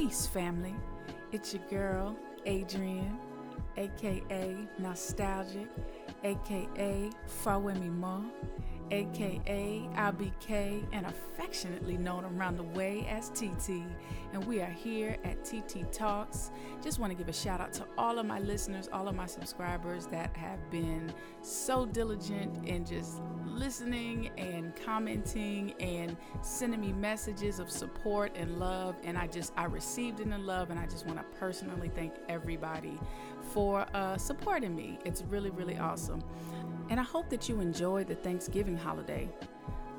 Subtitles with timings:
[0.00, 0.74] Peace, family.
[1.30, 2.16] It's your girl,
[2.46, 3.18] Adrian,
[3.76, 5.68] aka Nostalgic,
[6.24, 7.10] aka
[7.44, 8.22] Fawemi Ma,
[8.90, 13.84] aka IBK, and affectionately known around the way as TiTi.
[14.32, 16.50] And we are here at TiTi Talks.
[16.82, 19.26] Just want to give a shout out to all of my listeners, all of my
[19.26, 21.12] subscribers that have been
[21.42, 23.20] so diligent and just
[23.60, 28.96] listening and commenting and sending me messages of support and love.
[29.04, 32.14] And I just, I received it in love, and I just want to personally thank
[32.28, 32.98] everybody
[33.52, 34.98] for uh, supporting me.
[35.04, 36.24] It's really, really awesome.
[36.88, 39.28] And I hope that you enjoy the Thanksgiving holiday.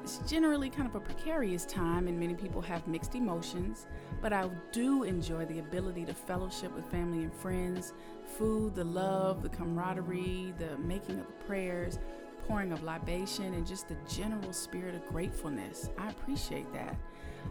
[0.03, 3.86] It's generally kind of a precarious time, and many people have mixed emotions,
[4.20, 7.94] but I do enjoy the ability to fellowship with family and friends,
[8.25, 12.00] food, the love, the camaraderie, the making of the prayers,
[12.48, 15.90] pouring of libation, and just the general spirit of gratefulness.
[15.98, 16.98] I appreciate that.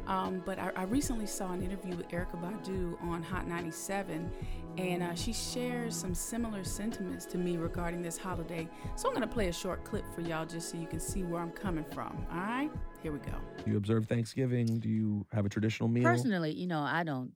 [0.07, 4.31] Um, but I, I, recently saw an interview with Erykah Badu on Hot 97,
[4.79, 8.69] and uh, she shares some similar sentiments to me regarding this holiday.
[8.97, 11.23] So I'm going to play a short clip for y'all just so you can see
[11.23, 12.27] where I'm coming from.
[12.33, 12.71] All right,
[13.03, 13.35] here we go.
[13.65, 14.81] Do you observe Thanksgiving?
[14.81, 16.05] Do you have a traditional meal?
[16.05, 17.33] Personally, you know, I don't,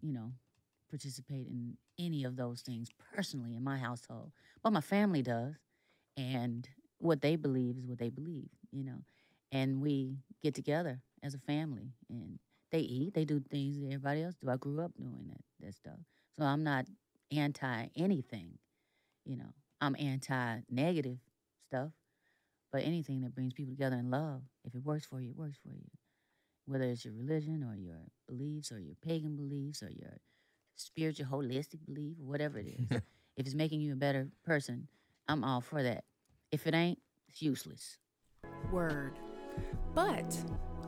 [0.00, 0.32] you know,
[0.88, 5.54] participate in any of those things personally in my household, but my family does.
[6.16, 8.98] And what they believe is what they believe, you know.
[9.52, 12.38] And we get together as a family and
[12.70, 14.50] they eat, they do things that everybody else do.
[14.50, 15.98] I grew up doing that that stuff.
[16.36, 16.86] So I'm not
[17.32, 18.58] anti anything,
[19.24, 19.52] you know.
[19.80, 21.18] I'm anti negative
[21.68, 21.90] stuff,
[22.72, 25.58] but anything that brings people together in love, if it works for you, it works
[25.62, 25.88] for you.
[26.66, 30.18] Whether it's your religion or your beliefs or your pagan beliefs or your
[30.76, 32.86] spiritual holistic belief whatever it is.
[33.36, 34.88] if it's making you a better person,
[35.28, 36.04] I'm all for that.
[36.50, 37.98] If it ain't, it's useless.
[38.72, 39.18] Word.
[39.94, 40.36] But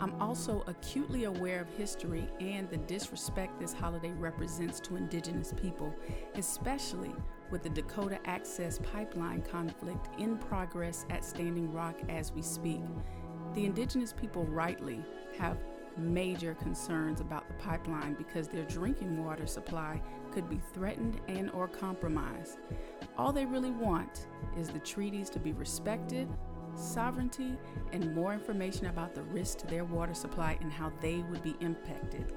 [0.00, 5.94] I'm also acutely aware of history and the disrespect this holiday represents to Indigenous people,
[6.36, 7.12] especially
[7.50, 12.80] with the Dakota Access Pipeline conflict in progress at Standing Rock as we speak.
[13.54, 15.04] The Indigenous people rightly
[15.36, 15.58] have
[15.96, 20.00] major concerns about the pipeline because their drinking water supply
[20.32, 22.58] could be threatened and or compromised.
[23.16, 26.28] All they really want is the treaties to be respected,
[26.74, 27.56] sovereignty,
[27.92, 31.56] and more information about the risk to their water supply and how they would be
[31.60, 32.32] impacted.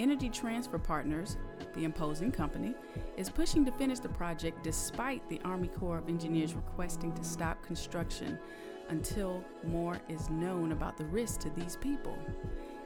[0.00, 1.36] Energy Transfer Partners,
[1.74, 2.74] the imposing company,
[3.16, 7.62] is pushing to finish the project despite the Army Corps of Engineers requesting to stop
[7.64, 8.38] construction
[8.88, 12.18] until more is known about the risk to these people.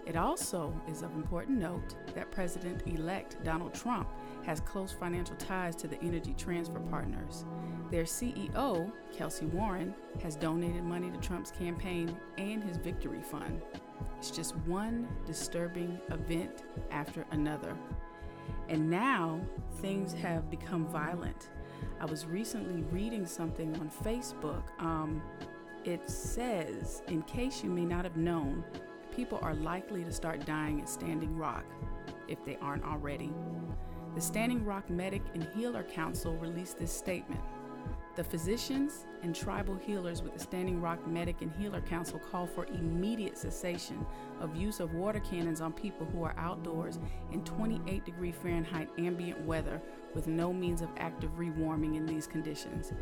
[0.07, 4.09] It also is of important note that President elect Donald Trump
[4.45, 7.45] has close financial ties to the Energy Transfer Partners.
[7.91, 13.63] Their CEO, Kelcy Warren, has donated money to Trump's campaign and his victory fund.
[14.19, 16.63] It's just one disturbing event
[16.93, 17.77] after another.
[18.69, 19.41] And now
[19.81, 21.51] things have become violent.
[22.01, 24.63] I was recently reading something on Facebook.
[24.79, 25.21] Um,
[25.85, 28.65] it says, in case you may not have known,
[29.17, 31.65] people are likely to start dying at Standing Rock
[32.29, 33.33] if they aren't already.
[34.15, 37.41] The Standing Rock Medic and Healer Council released this statement.
[38.15, 42.67] The physicians and tribal healers with the Standing Rock Medic and Healer Council call for
[42.67, 44.05] immediate cessation
[44.41, 46.99] of use of water cannons on people who are outdoors
[47.33, 49.81] in 28 degree Fahrenheit ambient weather
[50.15, 52.93] with no means of active rewarming in these conditions.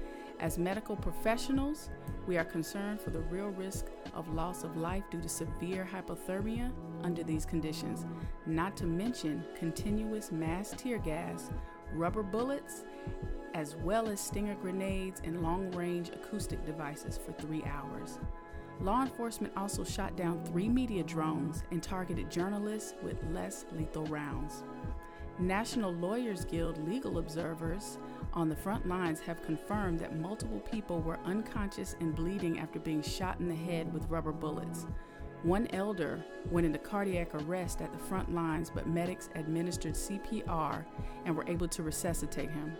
[0.41, 1.91] As medical professionals,
[2.27, 6.73] we are concerned for the real risk of loss of life due to severe hypothermia
[7.03, 8.05] under these conditions,
[8.47, 11.51] not to mention continuous mass tear gas,
[11.93, 12.85] rubber bullets,
[13.55, 18.19] as well as stinger grenades and long range acoustic devices for three hours.
[18.81, 24.65] Law enforcement also shot down three media drones and targeted journalists with less lethal rounds.
[25.39, 27.99] National Lawyers Guild legal observers
[28.35, 33.03] on the front lines have confirmed that multiple people were unconscious and bleeding after being
[33.03, 34.87] shot in the head with rubber bullets.
[35.45, 40.85] One elder went into cardiac arrest at the front lines, but medics administered CPR
[41.25, 42.77] and were able to resuscitate him.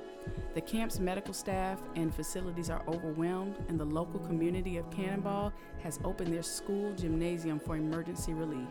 [0.55, 5.53] The camp's medical staff and facilities are overwhelmed, and the local community of Cannon Ball
[5.83, 8.69] has opened their school gymnasium for emergency relief.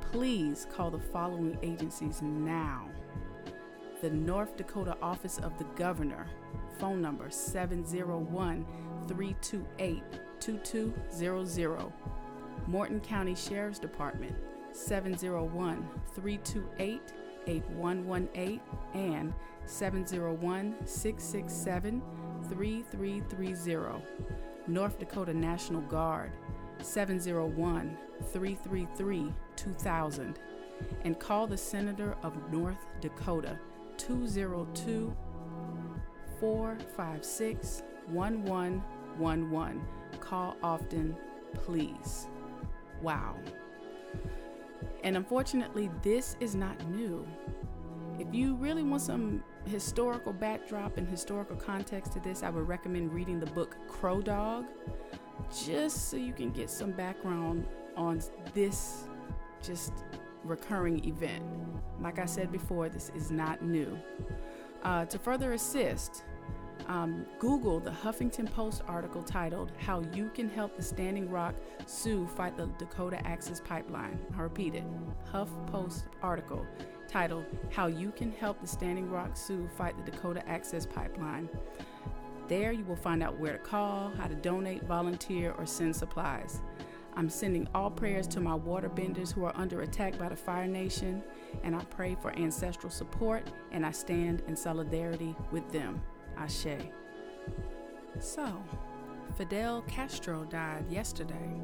[0.00, 2.88] Please call the following agencies now
[4.00, 6.26] the North Dakota Office of the Governor,
[6.78, 8.64] phone number 701
[9.08, 10.02] 328
[10.40, 11.92] 2200.
[12.66, 14.36] Morton County Sheriff's Department,
[14.72, 17.00] 701 328
[17.46, 18.60] 8118
[18.94, 19.32] and
[19.64, 22.02] 701 667
[22.48, 24.04] 3330.
[24.68, 26.30] North Dakota National Guard,
[26.82, 27.96] 701
[28.32, 30.38] 333 2000.
[31.04, 33.58] and call the Senator of North Dakota
[33.98, 35.14] 202
[36.40, 39.86] 456 1111.
[40.20, 41.16] Call often,
[41.54, 42.28] please.
[43.02, 43.36] Wow.
[45.04, 47.26] And unfortunately, this is not new.
[48.18, 53.12] If you really want some historical backdrop and historical context to this, I would recommend
[53.12, 54.66] reading the book Crow Dog,
[55.64, 57.66] just so you can get some background
[57.96, 58.20] on
[58.54, 59.04] this
[59.62, 59.92] just
[60.48, 61.44] recurring event.
[62.00, 63.98] Like I said before, this is not new.
[64.82, 66.24] Uh, to further assist,
[66.86, 71.54] um, Google the Huffington Post article titled How You Can Help the Standing Rock
[71.86, 74.18] Sioux Fight the Dakota Access Pipeline.
[74.36, 74.84] I repeat it
[75.30, 76.66] Huff Post article
[77.08, 81.48] titled How You Can Help the Standing Rock Sioux Fight the Dakota Access Pipeline.
[82.48, 86.62] There you will find out where to call, how to donate, volunteer, or send supplies.
[87.18, 91.20] I'm sending all prayers to my waterbenders who are under attack by the Fire Nation,
[91.64, 93.42] and I pray for ancestral support
[93.72, 96.00] and I stand in solidarity with them.
[96.36, 96.78] Ashe.
[98.20, 98.62] So,
[99.36, 101.60] Fidel Castro died yesterday.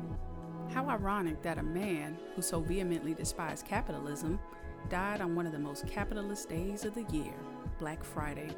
[0.73, 4.41] How ironic that a man who so vehemently despised capitalism
[4.89, 7.35] died on one of the most capitalist days of the year,
[7.79, 8.49] Black Friday.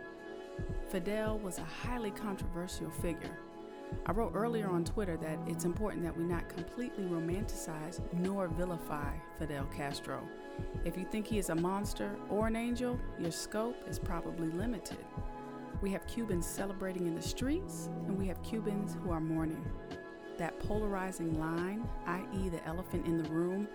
[0.89, 3.39] Fidel was a highly controversial figure.
[4.05, 9.15] I wrote earlier on Twitter that it's important that we not completely romanticize nor vilify
[9.39, 10.21] Fidel Castro.
[10.85, 15.05] If you think he is a monster or an angel, your scope is probably limited.
[15.83, 19.65] We have Cubans celebrating in the streets, and we have Cubans who are mourning.
[20.39, 23.69] That polarizing line, i.e., the elephant in the room,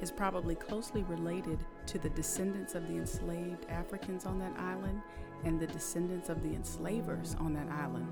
[0.00, 5.02] is probably closely related to the descendants of the enslaved Africans on that island
[5.44, 8.08] and the descendants of the enslavers on that island.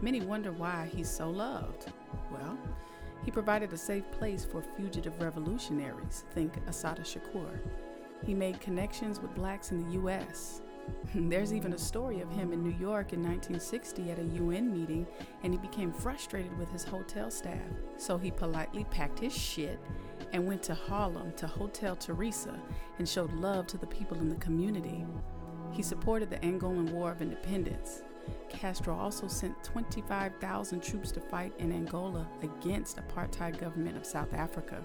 [0.00, 1.86] Many wonder why he's so loved.
[2.30, 2.58] Well,
[3.24, 7.58] he provided a safe place for fugitive revolutionaries, think Assata Shakur.
[8.24, 10.62] He made connections with blacks in the U.S.
[11.14, 15.06] There's even a story of him in New York in 1960 at a UN meeting,
[15.42, 17.60] and he became frustrated with his hotel staff.
[17.96, 19.78] So he politely packed his shit
[20.32, 22.58] and went to Harlem to Hotel Theresa
[22.98, 25.04] and showed love to the people in the community.
[25.72, 28.02] He supported the Angolan War of Independence.
[28.48, 34.84] Castro also sent 25,000 troops to fight in Angola against apartheid government of South Africa.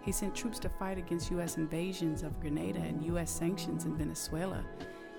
[0.00, 1.56] He sent troops to fight against U.S.
[1.56, 3.30] invasions of Grenada and U.S.
[3.30, 4.64] sanctions in Venezuela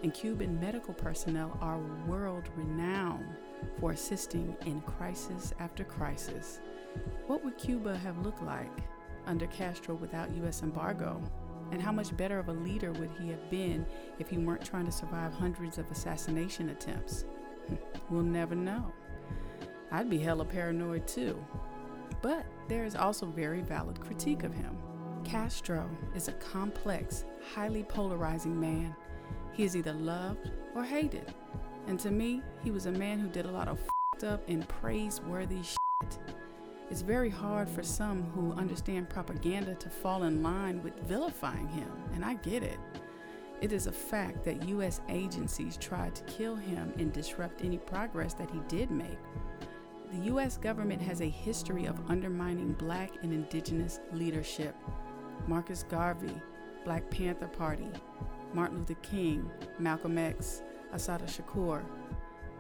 [0.04, 3.38] and Cuban medical personnel are world renowned
[3.80, 6.59] for assisting in crisis after crisis.
[7.27, 8.71] What would Cuba have looked like
[9.25, 10.62] under Castro without U.S.
[10.62, 11.21] embargo?
[11.71, 13.86] And how much better of a leader would he have been
[14.19, 17.24] if he weren't trying to survive hundreds of assassination attempts?
[18.10, 18.92] We'll never know.
[19.92, 21.44] I'd be hella paranoid too.
[22.21, 24.77] But there is also very valid critique of him.
[25.24, 28.95] Castro is a complex, highly polarizing man
[29.54, 31.33] he is either loved or hated.
[31.88, 34.68] And to me, he was a man who did a lot of f***ed up and
[34.68, 36.19] praiseworthy shit.
[36.89, 41.92] It's very hard for some who understand propaganda to fall in line with vilifying him,
[42.13, 42.80] and I get it.
[43.63, 45.00] It is a fact that U.S.
[45.07, 49.18] agencies tried to kill him and disrupt any progress that he did make.
[50.12, 50.57] The U.S.
[50.57, 54.75] government has a history of undermining black and indigenous leadership.
[55.47, 56.35] Marcus Garvey,
[56.83, 57.88] Black Panther Party,
[58.54, 59.49] Martin Luther King,
[59.80, 60.61] Malcolm X,
[60.92, 61.85] Assata Shakur.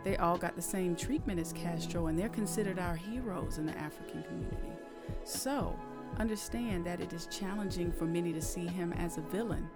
[0.05, 3.77] They all got the same treatment as Castro, and they're considered our heroes in the
[3.77, 4.71] African community.
[5.25, 5.77] So,
[6.17, 9.69] understand that it is challenging for many to see him as a villain.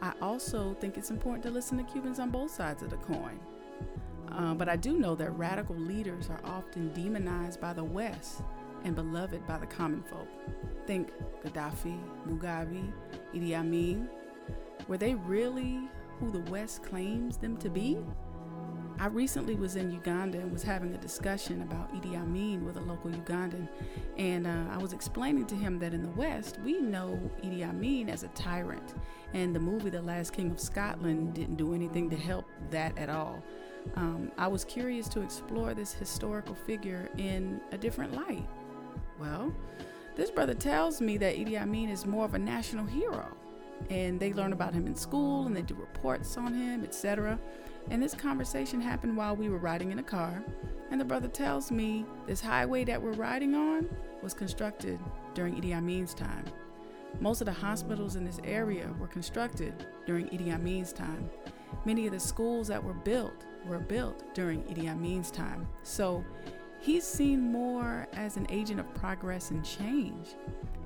[0.00, 3.38] I also think it's important to listen to Cubans on both sides of the coin.
[4.30, 8.42] Uh, but I do know that radical leaders are often demonized by the West
[8.84, 10.28] and beloved by the common folk.
[10.86, 11.10] Think
[11.44, 12.92] Gaddafi, Mugabe,
[13.34, 14.08] Idi Amin,
[14.86, 15.80] were they really
[16.20, 17.98] who the West claims them to be?
[19.00, 22.80] I recently was in Uganda and was having a discussion about Idi Amin with a
[22.80, 23.68] local Ugandan,
[24.16, 28.08] and uh, I was explaining to him that in the West, we know Idi Amin
[28.08, 28.94] as a tyrant,
[29.34, 33.08] and the movie The Last King of Scotland didn't do anything to help that at
[33.08, 33.40] all.
[33.94, 38.46] Um, I was curious to explore this historical figure in a different light.
[39.20, 39.54] Well,
[40.16, 43.28] this brother tells me that Idi Amin is more of a national hero
[43.90, 47.38] and they learn about him in school and they do reports on him, etc.
[47.90, 50.42] And this conversation happened while we were riding in a car,
[50.90, 53.88] and the brother tells me this highway that we're riding on
[54.22, 54.98] was constructed
[55.34, 56.44] during Idi Amin's time.
[57.20, 61.30] Most of the hospitals in this area were constructed during Idi Amin's time.
[61.84, 65.66] Many of the schools that were built were built during Idi Amin's time.
[65.82, 66.24] So
[66.80, 70.36] he's seen more as an agent of progress and change.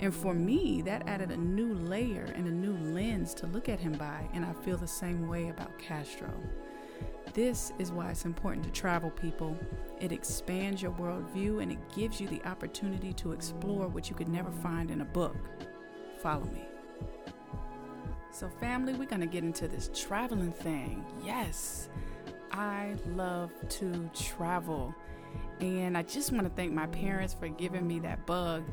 [0.01, 3.81] And for me, that added a new layer and a new lens to look at
[3.81, 6.31] him by, and I feel the same way about Castro.
[7.35, 9.57] This is why it's important to travel, people.
[10.01, 14.29] It expands your worldview and it gives you the opportunity to explore what you could
[14.29, 15.37] never find in a book.
[16.19, 16.67] Follow me.
[18.31, 21.05] So, family, we're going to get into this traveling thing.
[21.25, 21.89] Yes,
[22.51, 24.95] I love to travel.
[25.61, 28.65] And I just want to thank my parents for giving me that bug,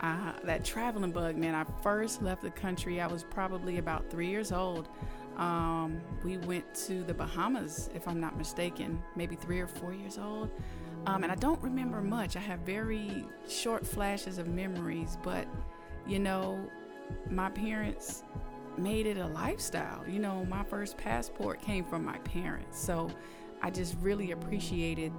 [0.00, 1.54] uh, that traveling bug, man.
[1.54, 4.88] I first left the country, I was probably about three years old.
[5.36, 10.18] Um, we went to the Bahamas, if I'm not mistaken, maybe three or four years
[10.18, 10.50] old.
[11.06, 12.36] Um, and I don't remember much.
[12.36, 15.46] I have very short flashes of memories, but
[16.06, 16.58] you know,
[17.30, 18.22] my parents
[18.78, 20.02] made it a lifestyle.
[20.08, 22.78] You know, my first passport came from my parents.
[22.78, 23.10] So
[23.62, 25.12] I just really appreciated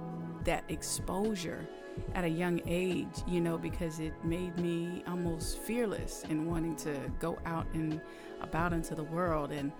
[0.44, 1.66] that exposure
[2.14, 6.94] at a young age, you know, because it made me almost fearless in wanting to
[7.18, 8.00] go out and
[8.40, 9.50] about into the world.
[9.50, 9.72] And,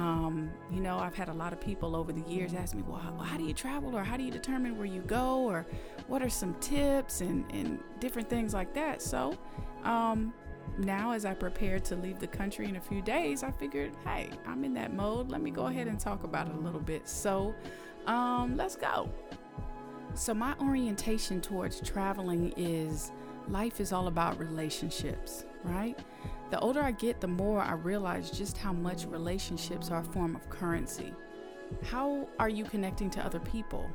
[0.00, 2.98] um, you know, I've had a lot of people over the years ask me, well,
[2.98, 5.66] how, do you travel or how do you determine where you go or
[6.06, 9.02] what are some tips and, and different things like that.
[9.02, 9.36] So,
[9.84, 10.32] um,
[10.78, 14.30] now as I prepare to leave the country in a few days, I figured, hey,
[14.46, 15.28] I'm in that mode.
[15.28, 17.06] Let me go ahead and talk about it a little bit.
[17.06, 17.54] So,
[18.06, 19.10] um, let's go.
[20.14, 23.12] So, my orientation towards traveling is
[23.48, 25.98] life is all about relationships, right?
[26.50, 30.34] The older I get, the more I realize just how much relationships are a form
[30.34, 31.14] of currency.
[31.84, 33.88] How are you connecting to other people?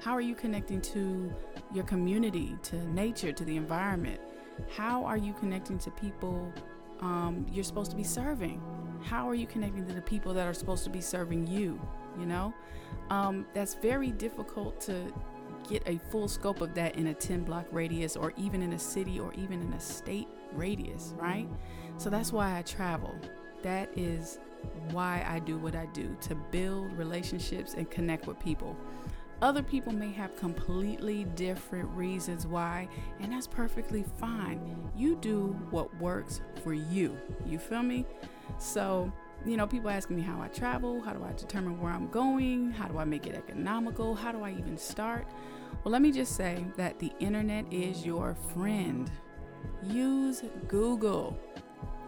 [0.00, 1.32] How are you connecting to
[1.74, 4.20] your community, to nature, to the environment?
[4.74, 6.52] How are you connecting to people
[7.00, 8.62] um, you're supposed to be serving?
[9.02, 11.80] How are you connecting to the people that are supposed to be serving you?
[12.18, 12.54] You know,
[13.10, 15.12] um, that's very difficult to
[15.68, 18.78] get a full scope of that in a 10 block radius or even in a
[18.78, 21.48] city or even in a state radius, right?
[21.96, 23.14] So that's why I travel.
[23.62, 24.38] That is
[24.90, 28.76] why I do what I do to build relationships and connect with people.
[29.40, 32.88] Other people may have completely different reasons why,
[33.20, 34.90] and that's perfectly fine.
[34.96, 37.16] You do what works for you.
[37.46, 38.04] You feel me?
[38.58, 39.12] So,
[39.46, 42.72] you know, people asking me how I travel, how do I determine where I'm going,
[42.72, 45.28] how do I make it economical, how do I even start?
[45.84, 49.08] Well, let me just say that the internet is your friend.
[49.82, 51.38] Use Google.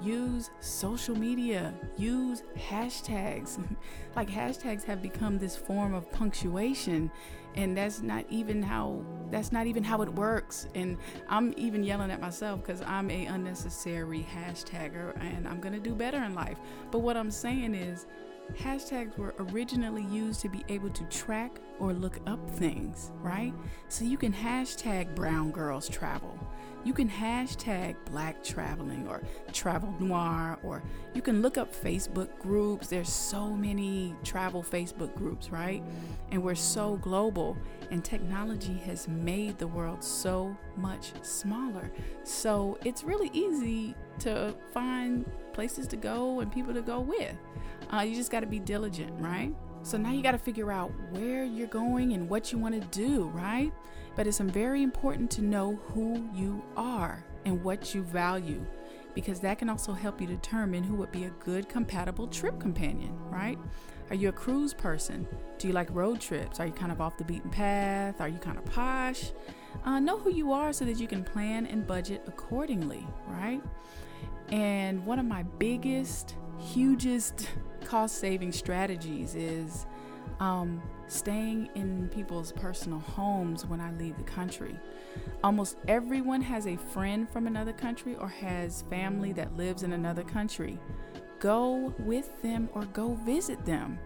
[0.02, 3.58] Use social media, use hashtags.
[4.16, 7.10] like hashtags have become this form of punctuation
[7.54, 10.68] and that's not even how that's not even how it works.
[10.74, 10.96] And
[11.28, 16.22] i'm even yelling at myself because i'm a unnecessary hashtagger and i'm gonna do better
[16.24, 16.58] in life.
[16.90, 18.06] But what i'm saying is
[18.54, 23.52] hashtags were originally used to be able to track or look up things right?
[23.88, 26.38] So you can hashtag brown girls travel
[26.84, 29.20] you can hashtag black traveling or
[29.52, 30.82] travel noir, or
[31.14, 32.88] you can look up Facebook groups.
[32.88, 35.82] There's so many travel Facebook groups, right?
[36.30, 37.56] And we're so global,
[37.90, 41.90] and technology has made the world so much smaller.
[42.24, 47.34] So it's really easy to find places to go and people to go with.
[47.92, 49.52] Uh, you just got to be diligent, right?
[49.82, 52.98] So now you got to figure out where you're going and what you want to
[52.98, 53.72] do, right?
[54.20, 58.62] But it's very important to know who you are and what you value
[59.14, 63.18] because that can also help you determine who would be a good compatible trip companion,
[63.30, 63.58] right?
[64.10, 65.26] Are you a cruise person?
[65.56, 66.60] Do you like road trips?
[66.60, 68.20] Are you kind of off the beaten path?
[68.20, 69.32] Are you kind of posh?
[69.86, 73.62] Uh, know who you are so that you can plan and budget accordingly, right?
[74.50, 77.48] And one of my biggest, hugest
[77.86, 79.86] cost saving strategies is
[80.40, 84.78] um, staying in people's personal homes when I leave the country.
[85.42, 90.22] Almost everyone has a friend from another country or has family that lives in another
[90.22, 90.78] country.
[91.38, 93.98] Go with them or go visit them.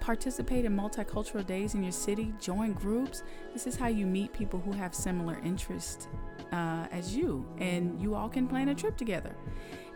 [0.00, 3.22] Participate in multicultural days in your city, join groups.
[3.52, 6.08] This is how you meet people who have similar interests
[6.54, 9.34] uh, as you, and you all can plan a trip together.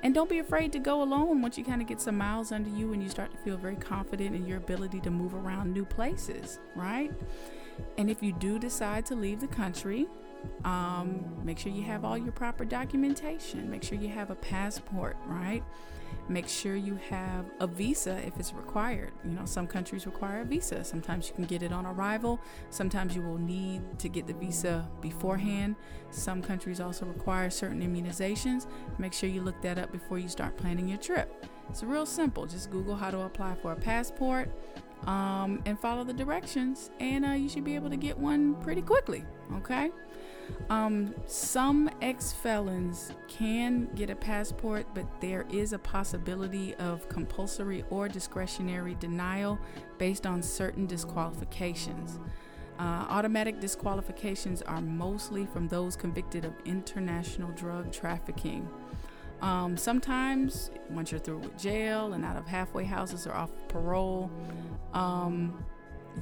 [0.03, 2.71] And don't be afraid to go alone once you kind of get some miles under
[2.71, 5.85] you and you start to feel very confident in your ability to move around new
[5.85, 7.12] places, right?
[7.97, 10.07] And if you do decide to leave the country,
[10.65, 13.71] um, make sure you have all your proper documentation.
[13.71, 15.62] Make sure you have a passport, right?
[16.29, 19.12] Make sure you have a visa if it's required.
[19.25, 20.85] You know, some countries require a visa.
[20.85, 22.41] Sometimes you can get it on arrival.
[22.71, 25.77] Sometimes you will need to get the visa beforehand.
[26.11, 28.67] Some countries also require certain immunizations.
[28.99, 31.47] Make sure you look that up before you start planning your trip.
[31.71, 32.47] It's real simple.
[32.47, 34.50] Just Google how to apply for a passport
[35.07, 38.83] um, and follow the directions, and uh, you should be able to get one pretty
[38.83, 39.25] quickly.
[39.57, 39.91] Okay?
[40.71, 47.85] Um, some ex felons can get a passport, but there is a possibility of compulsory
[47.90, 49.59] or discretionary denial
[49.97, 52.19] based on certain disqualifications.
[52.78, 58.69] Uh, automatic disqualifications are mostly from those convicted of international drug trafficking.
[59.40, 64.31] Um, sometimes, once you're through with jail and out of halfway houses or off parole,
[64.93, 65.64] um,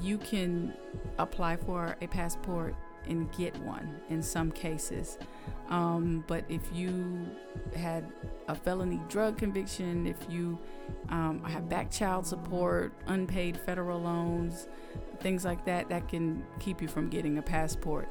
[0.01, 0.75] you can
[1.19, 2.75] apply for a passport
[3.07, 5.19] and get one in some cases.
[5.69, 7.27] Um, but if you
[7.75, 8.05] had
[8.49, 10.59] a felony drug conviction, if you
[11.09, 14.69] um, have back child support, unpaid federal loans,
[15.21, 18.09] things like that, that can keep you from getting a passport.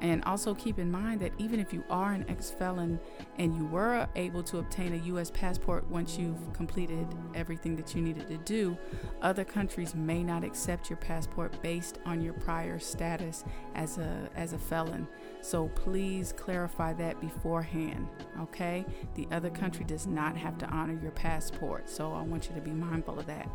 [0.00, 3.00] And also keep in mind that even if you are an ex felon
[3.38, 5.30] and you were able to obtain a U.S.
[5.30, 8.78] passport once you've completed everything that you needed to do,
[9.22, 14.52] other countries may not accept your passport based on your prior status as a, as
[14.52, 15.08] a felon.
[15.40, 18.08] So please clarify that beforehand,
[18.40, 18.84] okay?
[19.14, 21.88] The other country does not have to honor your passport.
[21.88, 23.48] So I want you to be mindful of that.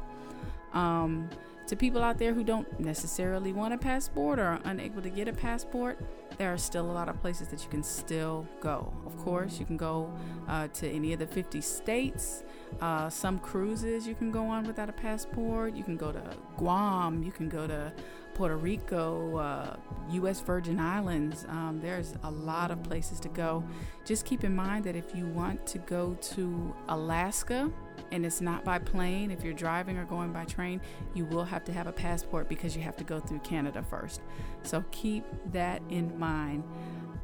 [0.74, 1.30] Um,
[1.68, 5.28] to people out there who don't necessarily want a passport or are unable to get
[5.28, 6.00] a passport,
[6.38, 8.92] there are still a lot of places that you can still go.
[9.06, 10.12] Of course, you can go
[10.48, 12.44] uh, to any of the 50 states.
[12.82, 15.76] Uh, some cruises you can go on without a passport.
[15.76, 16.22] You can go to
[16.58, 17.24] Guam.
[17.24, 17.94] You can go to
[18.34, 19.76] Puerto Rico, uh,
[20.12, 20.42] U.S.
[20.42, 21.46] Virgin Islands.
[21.50, 23.64] Um, there's a lot of places to go.
[24.06, 27.72] Just keep in mind that if you want to go to Alaska,
[28.14, 30.80] and it's not by plane, if you're driving or going by train,
[31.16, 34.22] you will have to have a passport because you have to go through Canada first.
[34.62, 36.64] So keep that in mind.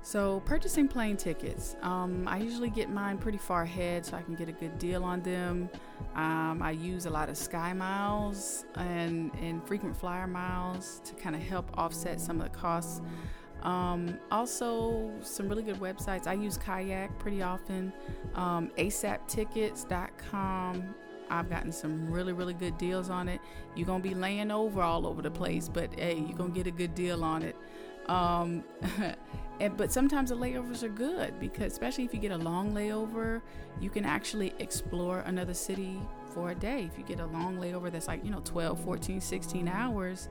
[0.01, 4.33] So, purchasing plane tickets, um, I usually get mine pretty far ahead so I can
[4.33, 5.69] get a good deal on them.
[6.15, 11.35] Um, I use a lot of Sky Miles and, and frequent flyer miles to kind
[11.35, 13.01] of help offset some of the costs.
[13.63, 16.27] Um, also, some really good websites.
[16.27, 17.93] I use Kayak pretty often.
[18.35, 20.95] Um, ASAPtickets.com.
[21.31, 23.39] I've gotten some really, really good deals on it.
[23.75, 26.57] You're going to be laying over all over the place, but hey, you're going to
[26.57, 27.55] get a good deal on it.
[28.07, 28.63] Um,
[29.59, 33.41] and, but sometimes the layovers are good because, especially if you get a long layover,
[33.79, 35.99] you can actually explore another city
[36.33, 36.89] for a day.
[36.91, 40.29] If you get a long layover that's like, you know, 12, 14, 16 hours,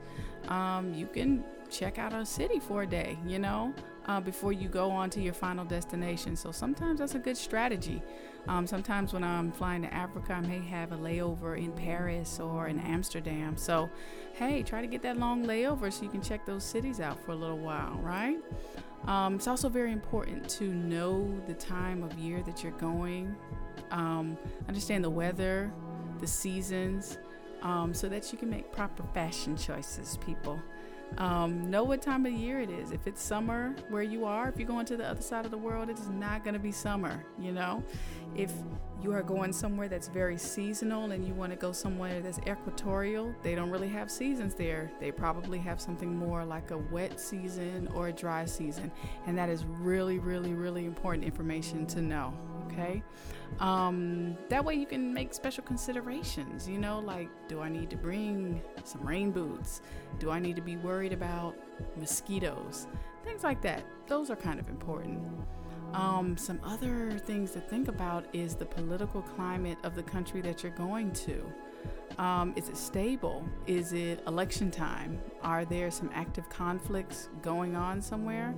[0.49, 3.73] um, you can check out a city for a day, you know,
[4.05, 6.35] uh, before you go on to your final destination.
[6.35, 8.01] So sometimes that's a good strategy.
[8.47, 12.67] Um, sometimes when I'm flying to Africa, I may have a layover in Paris or
[12.67, 13.57] in Amsterdam.
[13.57, 13.89] So,
[14.33, 17.31] hey, try to get that long layover so you can check those cities out for
[17.31, 18.37] a little while, right?
[19.05, 23.35] Um, it's also very important to know the time of year that you're going,
[23.91, 25.71] um, understand the weather,
[26.19, 27.17] the seasons,
[27.61, 30.59] um, so that you can make proper fashion choices, people.
[31.17, 32.91] Um, know what time of year it is.
[32.91, 35.57] If it's summer where you are, if you're going to the other side of the
[35.57, 37.83] world, it is not going to be summer, you know?
[38.35, 38.53] If
[39.01, 43.33] you are going somewhere that's very seasonal and you want to go somewhere that's equatorial,
[43.43, 44.91] they don't really have seasons there.
[44.99, 48.91] They probably have something more like a wet season or a dry season.
[49.25, 52.33] And that is really, really, really important information to know,
[52.67, 53.03] okay?
[53.59, 57.97] Um, that way you can make special considerations, you know, like do I need to
[57.97, 59.81] bring some rain boots?
[60.17, 61.55] Do I need to be worried about
[61.97, 62.87] mosquitoes?
[63.23, 63.83] Things like that.
[64.07, 65.19] Those are kind of important.
[65.93, 70.63] Um, some other things to think about is the political climate of the country that
[70.63, 71.43] you're going to.
[72.17, 73.43] Um, is it stable?
[73.65, 75.19] Is it election time?
[75.41, 78.53] Are there some active conflicts going on somewhere?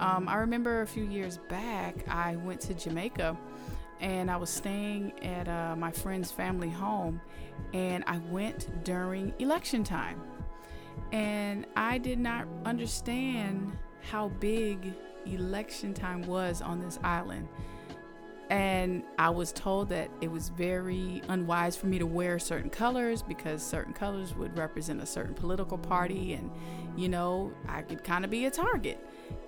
[0.00, 3.36] Um, I remember a few years back, I went to Jamaica
[4.00, 7.20] and I was staying at uh, my friend's family home,
[7.72, 10.20] and I went during election time.
[11.12, 13.76] And I did not understand
[14.10, 14.92] how big
[15.26, 17.48] election time was on this island.
[18.50, 23.22] And I was told that it was very unwise for me to wear certain colors
[23.22, 26.50] because certain colors would represent a certain political party, and
[26.96, 29.04] you know, I could kind of be a target.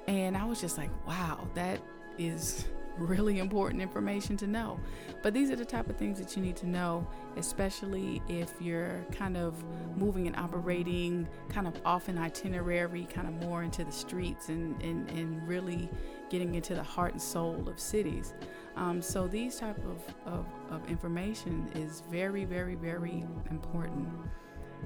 [0.07, 1.81] And I was just like, wow, that
[2.19, 2.67] is
[2.99, 4.79] really important information to know.
[5.23, 9.05] But these are the type of things that you need to know, especially if you're
[9.13, 9.63] kind of
[9.97, 14.81] moving and operating kind of off an itinerary, kind of more into the streets and,
[14.83, 15.89] and, and really
[16.29, 18.35] getting into the heart and soul of cities.
[18.77, 24.09] Um, so these type of, of, of, information is very, very, very important.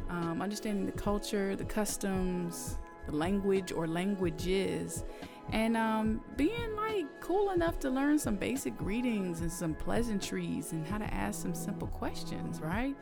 [0.09, 5.05] Um, understanding the culture, the customs, the language or languages,
[5.53, 10.87] and um, being like cool enough to learn some basic greetings and some pleasantries and
[10.87, 12.97] how to ask some simple questions, right?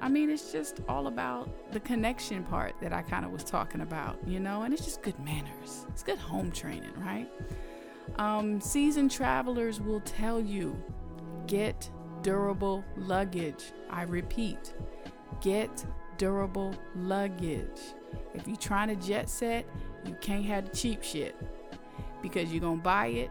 [0.00, 3.80] I mean, it's just all about the connection part that I kind of was talking
[3.80, 5.86] about, you know, and it's just good manners.
[5.88, 7.30] It's good home training, right?
[8.16, 10.76] Um, seasoned travelers will tell you
[11.46, 11.88] get
[12.22, 13.72] durable luggage.
[13.88, 14.74] I repeat,
[15.40, 15.84] get
[16.18, 17.80] durable luggage.
[18.34, 19.66] If you're trying to jet set,
[20.04, 21.34] you can't have the cheap shit
[22.24, 23.30] because you're going to buy it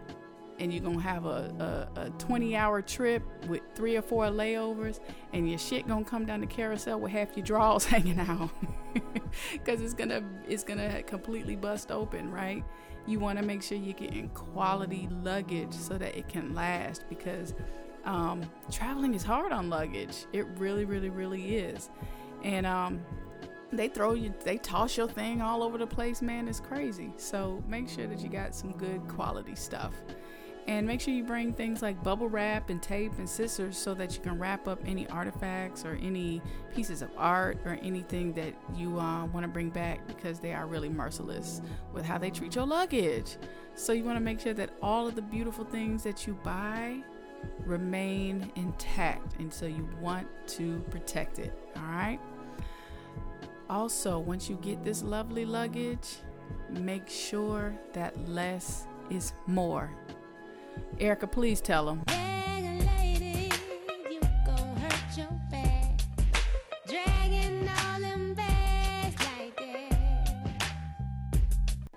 [0.60, 4.26] and you're going to have a, a, a 20 hour trip with three or four
[4.26, 5.00] layovers
[5.32, 8.50] and your shit going to come down the carousel with half your drawers hanging out.
[9.52, 12.62] Because it's going to it's going to completely bust open right?
[13.04, 17.52] You want to make sure you're getting quality luggage so that it can last because
[18.04, 20.26] um, traveling is hard on luggage.
[20.32, 21.90] It really really really is.
[22.44, 23.04] And um,
[23.76, 26.48] they throw you they toss your thing all over the place man.
[26.48, 27.12] It's crazy.
[27.16, 29.92] So make sure that you got some good quality stuff.
[30.66, 34.14] And make sure you bring things like bubble wrap and tape and scissors so that
[34.14, 36.40] you can wrap up any artifacts or any
[36.74, 40.66] pieces of art or anything that you uh, want to bring back because they are
[40.66, 41.60] really merciless
[41.92, 43.36] with how they treat your luggage.
[43.74, 47.02] So you want to make sure that all of the beautiful things that you buy
[47.66, 52.18] remain intact and so you want to protect it all right
[53.68, 56.18] also, once you get this lovely luggage,
[56.70, 59.90] make sure that less is more.
[60.98, 62.02] Erykah, please tell them.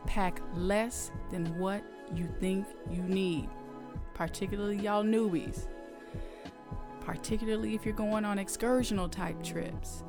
[0.06, 1.84] Pack less than what
[2.16, 3.50] you think you need,
[4.16, 5.68] particularly y'all newbies.
[7.02, 10.04] Particularly if you're going on excursional type trips.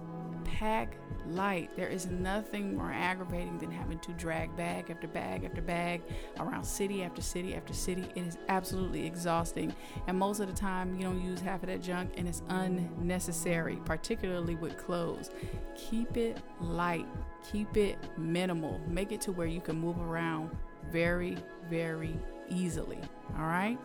[0.49, 0.97] Pack
[1.29, 1.71] light.
[1.77, 6.03] There is nothing more aggravating than having to drag bag after bag after bag
[6.41, 8.07] around city after city after city.
[8.15, 9.75] It is absolutely exhausting.
[10.07, 13.79] And most of the time, you don't use half of that junk and it's unnecessary,
[13.85, 15.31] particularly with clothes.
[15.77, 17.07] Keep it light,
[17.53, 18.81] keep it minimal.
[18.89, 20.51] Make it to where you can move around
[20.91, 21.37] very,
[21.69, 22.99] very easily.
[23.37, 23.79] All right?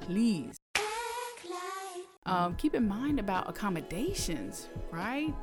[0.00, 0.56] Please.
[2.26, 5.34] Um, keep in mind about accommodations, right?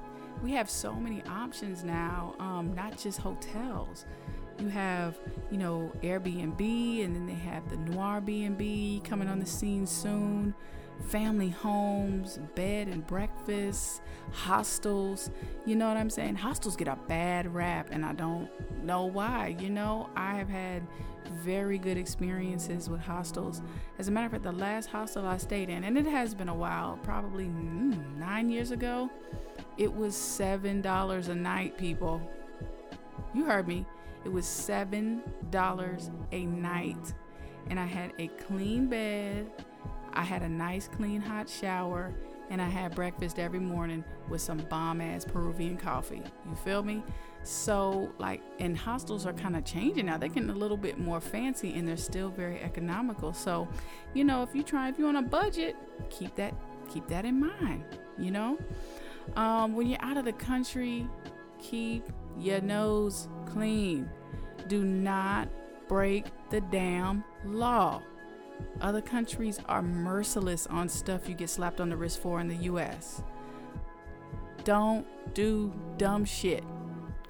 [0.43, 4.05] We have so many options now, um, not just hotels.
[4.59, 5.17] You have,
[5.51, 10.53] you know, Airbnb, and then they have the Noir B&B coming on the scene soon.
[11.09, 15.29] Family homes, bed and breakfast, hostels.
[15.65, 16.35] You know what I'm saying?
[16.35, 18.49] Hostels get a bad rap, and I don't
[18.83, 19.55] know why.
[19.59, 20.81] You know, I have had
[21.43, 23.61] very good experiences with hostels.
[23.99, 26.49] As a matter of fact, the last hostel I stayed in, and it has been
[26.49, 29.11] a while, probably mm, nine years ago
[29.77, 32.21] it was $7 a night, people.
[33.33, 33.85] You heard me.
[34.25, 37.13] It was $7 a night.
[37.69, 39.51] And I had a clean bed.
[40.13, 42.13] I had a nice, clean, hot shower.
[42.49, 46.23] And I had breakfast every morning with some bomb ass Peruvian coffee.
[46.49, 47.03] You feel me?
[47.43, 50.17] So, like, and hostels are kind of changing now.
[50.17, 53.31] They're getting a little bit more fancy and they're still very economical.
[53.33, 53.67] So,
[54.13, 55.75] you know, if you try, if you're on a budget,
[56.09, 56.53] keep that,
[56.89, 57.83] keep that in mind,
[58.17, 58.57] you know?
[59.35, 61.07] Um, when you're out of the country,
[61.59, 62.07] keep
[62.39, 64.09] your nose clean.
[64.67, 65.49] Do not
[65.87, 68.01] break the damn law.
[68.81, 72.55] Other countries are merciless on stuff you get slapped on the wrist for in the
[72.55, 73.21] US.
[74.63, 76.63] Don't do dumb shit.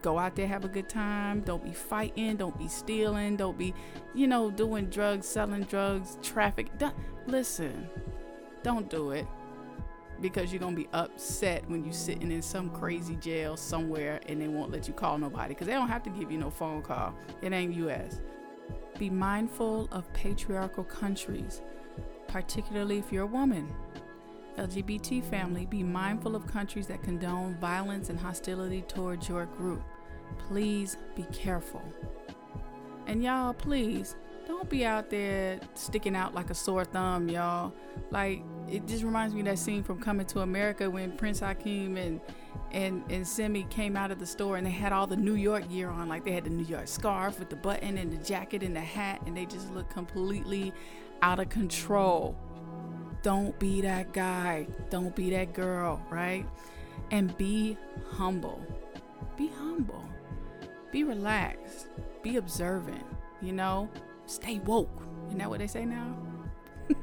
[0.02, 1.42] Go out there, have a good time.
[1.42, 2.38] Don't be fighting.
[2.38, 3.36] Don't be stealing.
[3.36, 3.74] Don't be,
[4.14, 6.78] you know, doing drugs, selling drugs, traffic.
[6.78, 6.96] Don't,
[7.28, 7.90] listen,
[8.64, 9.28] don't do it
[10.22, 14.48] because you're gonna be upset when you're sitting in some crazy jail somewhere and they
[14.48, 17.14] won't let you call nobody because they don't have to give you no phone call.
[17.42, 18.20] It ain't US.
[18.98, 21.62] Be mindful of patriarchal countries,
[22.28, 23.74] particularly if you're a woman.
[24.58, 29.84] LGBT family, be mindful of countries that condone violence and hostility towards your group.
[30.48, 31.84] Please be careful.
[33.06, 34.16] And y'all, please
[34.48, 37.74] don't be out there sticking out like a sore thumb, y'all.
[38.10, 41.98] Like it just reminds me of that scene from Coming to America when Prince Akeem
[41.98, 42.20] and
[42.72, 45.70] and and Semmi came out of the store and they had all the New York
[45.70, 48.64] gear on, like they had the New York scarf with the button and the jacket
[48.64, 50.74] and the hat, and they just looked completely
[51.22, 52.36] out of control.
[53.24, 54.68] Don't be that guy.
[54.90, 56.46] Don't be that girl, right?
[57.12, 57.78] And be
[58.12, 58.62] humble.
[59.38, 60.08] Be humble.
[60.92, 61.88] Be relaxed.
[62.22, 63.04] Be observant.
[63.42, 63.90] You know,
[64.26, 65.04] stay woke.
[65.28, 66.18] Isn't that what they say now?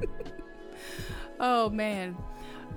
[1.40, 2.16] oh man.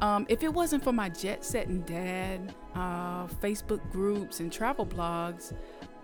[0.01, 5.53] Um, if it wasn't for my jet setting dad, uh, Facebook groups, and travel blogs,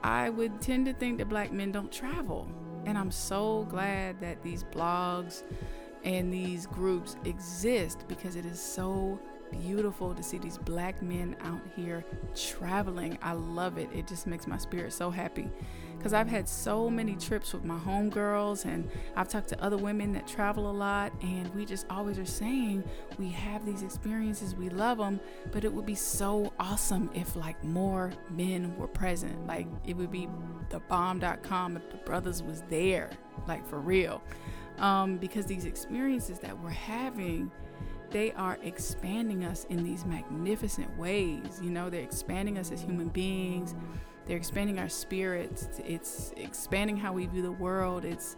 [0.04, 2.50] I would tend to think that black men don't travel.
[2.86, 5.44] And I'm so glad that these blogs
[6.04, 9.20] and these groups exist because it is so
[9.60, 12.04] beautiful to see these black men out here
[12.36, 13.18] traveling.
[13.22, 13.90] I love it.
[13.94, 15.50] It just makes my spirit so happy
[15.98, 20.12] because I've had so many trips with my homegirls and I've talked to other women
[20.14, 22.84] that travel a lot and we just always are saying
[23.18, 25.22] we have these experiences, we love them,
[25.54, 29.48] but it would be so awesome if like more men were present.
[29.48, 30.28] Like it would be
[30.70, 33.10] the bomb.com if the brothers was there,
[33.48, 34.22] like for real.
[34.80, 37.50] Um, because these experiences that we're having
[38.14, 41.60] they are expanding us in these magnificent ways.
[41.62, 43.76] You know, they're expanding us as human beings.
[44.26, 45.68] They're expanding our spirits.
[45.86, 48.06] It's expanding how we view the world.
[48.06, 48.38] It's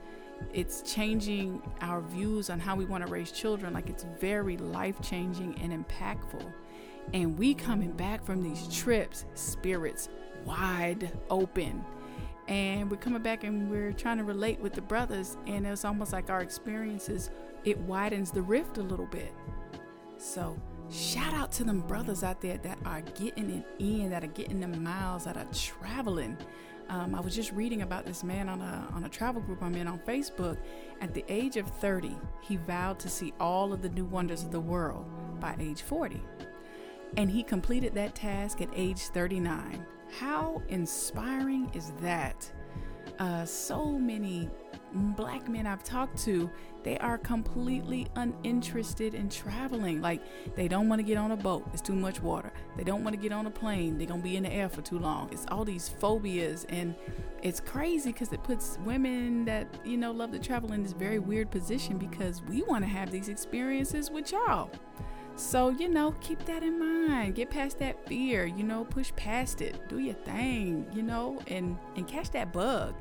[0.53, 3.73] it's changing our views on how we want to raise children.
[3.73, 6.51] Like it's very life changing and impactful.
[7.13, 10.09] And we coming back from these trips, spirits
[10.45, 11.83] wide open.
[12.47, 15.37] And we're coming back and we're trying to relate with the brothers.
[15.47, 17.29] And it's almost like our experiences,
[17.63, 19.33] it widens the rift a little bit.
[20.17, 20.57] So
[20.89, 24.59] shout out to them brothers out there that are getting it in, that are getting
[24.59, 26.37] the miles, that are traveling.
[26.89, 29.75] Um, I was just reading about this man on a on a travel group I'm
[29.75, 30.57] in on Facebook.
[31.01, 34.51] At the age of 30, he vowed to see all of the new wonders of
[34.51, 35.05] the world
[35.39, 36.21] by age 40.
[37.17, 39.85] And he completed that task at age 39.
[40.19, 42.51] How inspiring is that?
[43.19, 44.49] Uh, so many
[44.93, 46.49] black men I've talked to,
[46.85, 50.01] they are completely uninterested in traveling.
[50.01, 50.21] Like
[50.55, 52.53] they don't want to get on a boat, it's too much water.
[52.77, 54.69] They don't want to get on a plane, they're going to be in the air
[54.69, 55.29] for too long.
[55.31, 56.95] It's all these phobias and
[57.41, 61.17] it's crazy because it puts women that, you know, love to travel in this very
[61.17, 64.69] weird position because we want to have these experiences with y'all.
[65.37, 67.33] So, you know, keep that in mind.
[67.33, 69.89] Get past that fear, you know, push past it.
[69.89, 72.95] Do your thing, you know, and and catch that bug.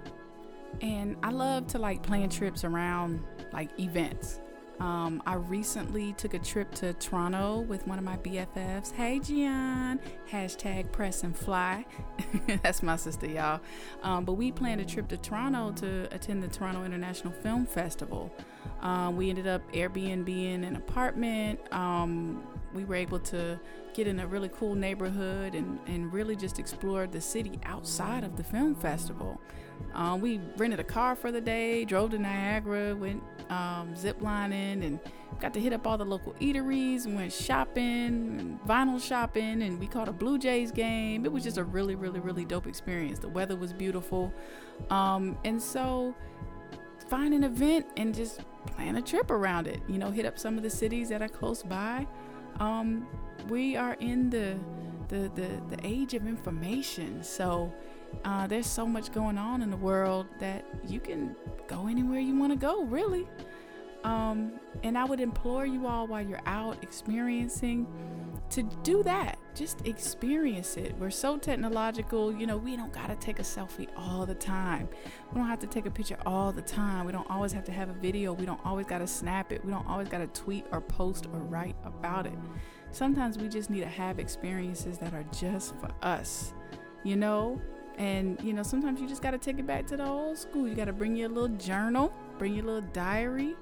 [0.81, 3.23] And I love to like plan trips around
[3.55, 4.40] like events.
[4.81, 8.93] Um, I recently took a trip to Toronto with one of my BFFs.
[8.93, 10.01] Hey, Gian.
[10.31, 11.87] Hashtag press and fly.
[12.62, 13.61] That's my sister, y'all.
[14.03, 18.35] Um, but we planned a trip to Toronto to attend the Toronto International Film Festival.
[18.81, 21.61] Um, we ended up Airbnb in an apartment.
[21.73, 22.43] Um,
[22.75, 23.59] we were able to
[23.95, 28.37] get in a really cool neighborhood and, and really just explore the city outside of
[28.37, 29.40] the film festival.
[29.95, 34.85] Um, we rented a car for the day, drove to Niagara, went um, zip lining,
[34.85, 35.01] and
[35.41, 37.07] got to hit up all the local eateries.
[37.07, 41.25] Went shopping, and vinyl shopping, and we caught a Blue Jays game.
[41.25, 43.19] It was just a really, really, really dope experience.
[43.19, 44.33] The weather was beautiful,
[44.91, 46.15] um, and so
[47.09, 49.81] find an event and just plan a trip around it.
[49.89, 52.07] You know, hit up some of the cities that are close by.
[52.61, 53.07] Um,
[53.49, 54.57] we are in the
[55.09, 57.73] the, the the age of information, so
[58.24, 61.35] uh, there's so much going on in the world that you can
[61.66, 63.27] go anywhere you want to go, really.
[64.05, 67.87] Um, and I would implore you all while you're out experiencing
[68.50, 69.38] to do that.
[69.55, 70.94] Just experience it.
[70.98, 74.88] We're so technological, you know, we don't got to take a selfie all the time.
[75.33, 77.07] We don't have to take a picture all the time.
[77.07, 78.35] We don't always have to have a video.
[78.35, 79.64] We don't always got to snap it.
[79.64, 82.35] We don't always got to tweet or post or write about it.
[82.90, 86.53] Sometimes we just need to have experiences that are just for us,
[87.05, 87.61] you know?
[87.99, 90.69] And you know, sometimes you just got to take it back to the old school.
[90.69, 93.55] You got to bring your little journal, bring your little diary,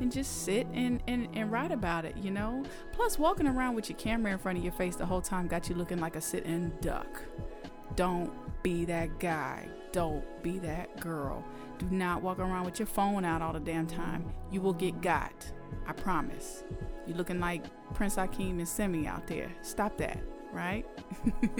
[0.00, 2.64] and just sit and, and, and write about it, you know?
[2.92, 5.68] Plus, walking around with your camera in front of your face the whole time got
[5.68, 7.22] you looking like a sitting duck.
[7.94, 9.68] Don't be that guy.
[9.92, 11.44] Don't be that girl.
[11.78, 14.24] Do not walk around with your phone out all the damn time.
[14.50, 15.50] You will get got.
[15.86, 16.64] I promise.
[17.06, 19.50] You're looking like Prince Akeem and Semmi out there.
[19.62, 20.18] Stop that,
[20.52, 20.86] right?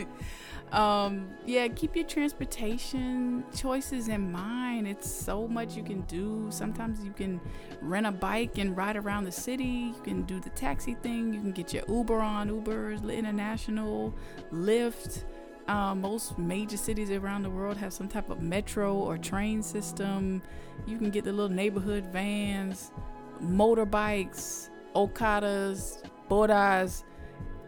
[0.73, 4.87] um, yeah, keep your transportation choices in mind.
[4.89, 6.47] It's so much you can do.
[6.51, 7.41] Sometimes you can
[7.81, 9.93] rent a bike and ride around the city.
[9.95, 11.33] You can do the taxi thing.
[11.33, 14.15] You can get your Uber on Uber International,
[14.53, 15.25] Lyft.
[15.69, 20.41] Uh, most major cities around the world have some type of metro or train system.
[20.87, 22.93] You can get the little neighborhood vans,
[23.43, 27.03] motorbikes, Okadas, Bodas,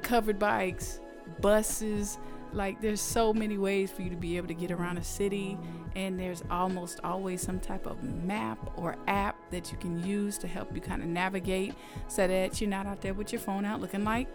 [0.02, 1.00] covered bikes,
[1.40, 2.18] buses
[2.52, 5.58] like there's so many ways for you to be able to get around a city
[5.94, 10.46] and there's almost always some type of map or app that you can use to
[10.46, 11.74] help you kind of navigate
[12.06, 14.28] so that you're not out there with your phone out looking like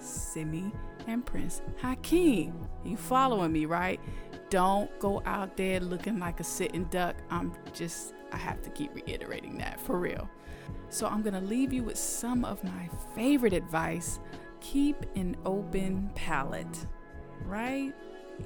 [0.00, 0.72] Semmi
[1.06, 2.52] and Prince Akeem.
[2.84, 4.00] You following me, right?
[4.50, 7.16] Don't go out there looking like a sitting duck.
[7.30, 10.28] I'm just I have to keep reiterating that for real.
[10.90, 14.20] So I'm going to leave you with some of my favorite advice
[14.60, 16.86] keep an open palate,
[17.44, 17.94] right?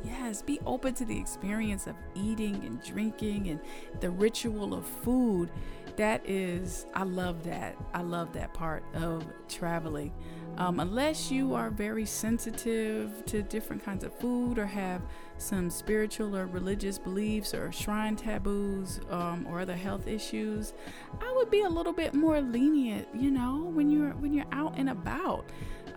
[0.04, 3.60] yes, be open to the experience of eating and drinking and
[4.00, 5.50] the ritual of food.
[5.96, 7.76] That is, I love that.
[7.92, 10.12] I love that part of traveling.
[10.58, 15.00] Um, unless you are very sensitive to different kinds of food or have
[15.38, 20.74] some spiritual or religious beliefs or shrine taboos um, or other health issues,
[21.20, 23.08] I would be a little bit more lenient.
[23.14, 25.46] You know, when you're when you're out and about,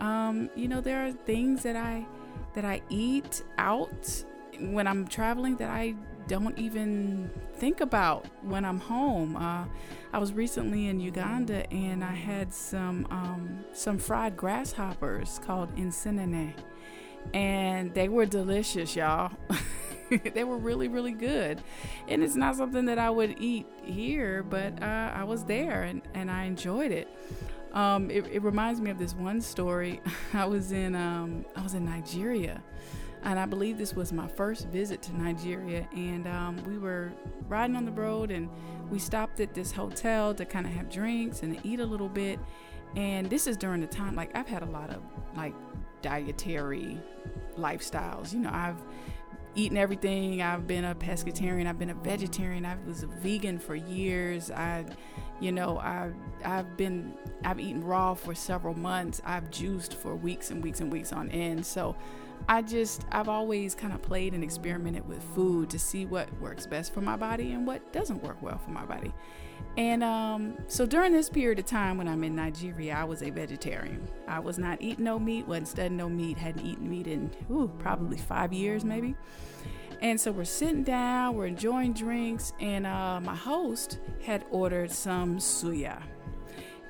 [0.00, 2.06] um, you know, there are things that I
[2.54, 4.24] that I eat out
[4.58, 5.94] when I'm traveling that I
[6.28, 9.36] don't even think about when I'm home.
[9.36, 9.64] Uh,
[10.12, 16.54] I was recently in Uganda and I had some um, some fried grasshoppers called insenene,
[17.34, 19.32] and they were delicious, y'all.
[20.34, 21.62] they were really really good,
[22.08, 26.02] and it's not something that I would eat here, but uh, I was there and
[26.14, 27.08] and I enjoyed it.
[27.76, 30.00] Um, it, it, reminds me of this one story.
[30.32, 32.62] I was in um, I was in Nigeria,
[33.22, 35.86] and I believe this was my first visit to Nigeria.
[35.94, 37.12] And um, we were
[37.48, 38.48] riding on the road, and
[38.88, 42.40] we stopped at this hotel to kind of have drinks and eat a little bit.
[42.96, 45.02] And this is during the time like I've had a lot of
[45.36, 45.52] like
[46.00, 46.98] dietary
[47.58, 48.32] lifestyles.
[48.32, 48.80] You know, I've
[49.54, 50.40] eaten everything.
[50.40, 51.66] I've been a pescatarian.
[51.66, 52.64] I've been a vegetarian.
[52.64, 54.50] I was a vegan for years.
[54.50, 54.86] I
[55.40, 59.20] you know, I've I've been I've eaten raw for several months.
[59.24, 61.64] I've juiced for weeks and weeks and weeks on end.
[61.64, 61.96] So
[62.48, 66.66] I just I've always kind of played and experimented with food to see what works
[66.66, 69.12] best for my body and what doesn't work well for my body.
[69.76, 73.30] And um, so during this period of time when I'm in Nigeria, I was a
[73.30, 74.08] vegetarian.
[74.26, 77.70] I was not eating no meat, wasn't studying no meat, hadn't eaten meat in ooh,
[77.78, 79.14] probably five years maybe.
[80.00, 85.38] And so we're sitting down, we're enjoying drinks, and uh, my host had ordered some
[85.38, 86.02] suya.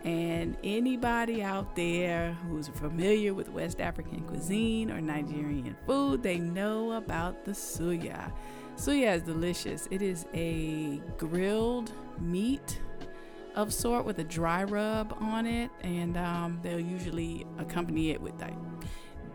[0.05, 6.92] And anybody out there who's familiar with West African cuisine or Nigerian food, they know
[6.92, 8.33] about the suya.
[8.77, 9.88] Suya is delicious.
[9.90, 12.81] It is a grilled meat
[13.55, 18.38] of sort with a dry rub on it, and um, they'll usually accompany it with
[18.40, 18.55] like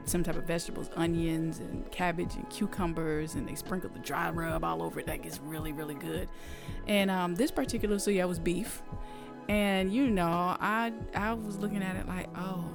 [0.06, 4.64] some type of vegetables, onions and cabbage and cucumbers, and they sprinkle the dry rub
[4.64, 5.06] all over it.
[5.06, 6.30] That gets really, really good.
[6.88, 8.82] And um, this particular suya was beef,
[9.48, 12.66] and you know, I I was looking at it like, oh,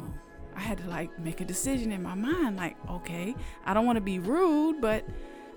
[0.54, 3.34] I had to like make a decision in my mind, like, okay,
[3.64, 5.04] I don't want to be rude, but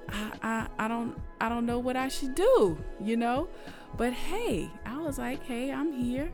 [0.10, 3.48] I, I I don't I don't know what I should do, you know.
[3.98, 6.32] But hey, I was like, hey, I'm here,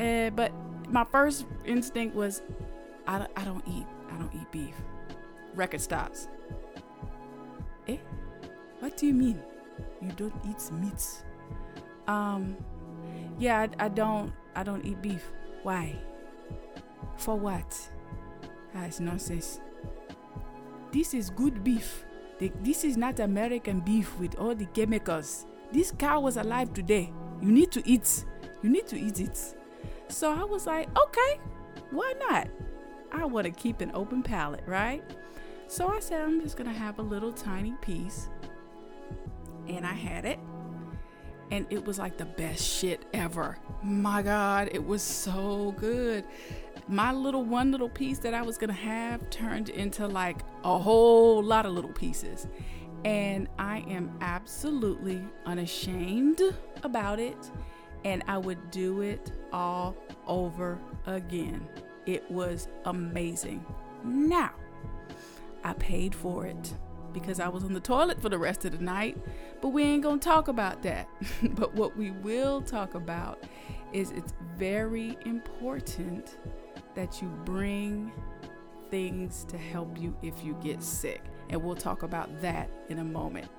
[0.00, 0.52] uh, but
[0.90, 2.42] my first instinct was,
[3.06, 3.86] I, I don't eat
[4.18, 4.74] don't eat beef.
[5.54, 6.28] Record stops.
[7.86, 7.96] Eh?
[8.80, 9.40] What do you mean?
[10.00, 11.24] You don't eat meats?
[12.06, 12.56] Um,
[13.38, 14.32] yeah, I, I don't.
[14.54, 15.30] I don't eat beef.
[15.62, 15.96] Why?
[17.16, 17.90] For what?
[18.74, 19.60] That's nonsense.
[20.92, 22.04] This is good beef.
[22.38, 25.46] The, this is not American beef with all the chemicals.
[25.72, 27.12] This cow was alive today.
[27.42, 28.24] You need to eat.
[28.62, 29.54] You need to eat it.
[30.08, 31.40] So I was like, okay,
[31.90, 32.48] why not?
[33.12, 35.02] I want to keep an open palate, right?
[35.66, 38.28] So I said, I'm just going to have a little tiny piece.
[39.66, 40.38] And I had it.
[41.50, 43.58] And it was like the best shit ever.
[43.82, 46.24] My God, it was so good.
[46.88, 50.78] My little one little piece that I was going to have turned into like a
[50.78, 52.46] whole lot of little pieces.
[53.04, 56.40] And I am absolutely unashamed
[56.82, 57.50] about it.
[58.04, 61.66] And I would do it all over again.
[62.08, 63.62] It was amazing.
[64.02, 64.52] Now,
[65.62, 66.72] I paid for it
[67.12, 69.18] because I was on the toilet for the rest of the night,
[69.60, 71.06] but we ain't gonna talk about that.
[71.50, 73.44] but what we will talk about
[73.92, 76.38] is it's very important
[76.94, 78.10] that you bring
[78.90, 81.20] things to help you if you get sick.
[81.50, 83.50] And we'll talk about that in a moment.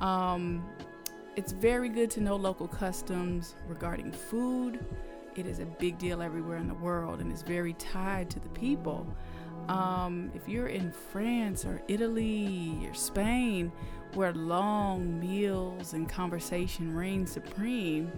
[0.00, 0.68] Um,
[1.36, 4.84] it's very good to know local customs regarding food
[5.38, 8.48] it is a big deal everywhere in the world and it's very tied to the
[8.50, 9.06] people.
[9.68, 13.70] Um, if you're in France or Italy or Spain,
[14.14, 18.10] where long meals and conversation reign supreme,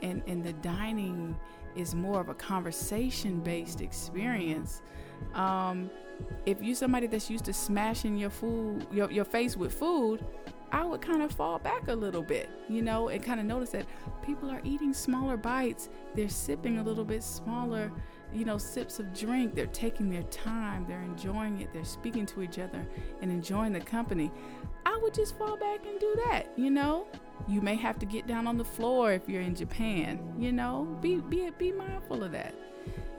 [0.00, 1.36] and, and the dining
[1.74, 4.82] is more of a conversation based experience.
[5.34, 5.90] Um,
[6.46, 10.24] if you're somebody that's used to smashing your food, your, your face with food,
[10.72, 13.70] I would kind of fall back a little bit, you know, and kind of notice
[13.70, 13.86] that
[14.24, 15.90] people are eating smaller bites.
[16.14, 17.92] They're sipping a little bit smaller,
[18.32, 19.54] you know, sips of drink.
[19.54, 20.86] They're taking their time.
[20.88, 21.74] They're enjoying it.
[21.74, 22.86] They're speaking to each other
[23.20, 24.32] and enjoying the company.
[24.86, 27.06] I would just fall back and do that, you know.
[27.46, 30.84] You may have to get down on the floor if you're in Japan, you know.
[31.02, 32.54] Be be be mindful of that.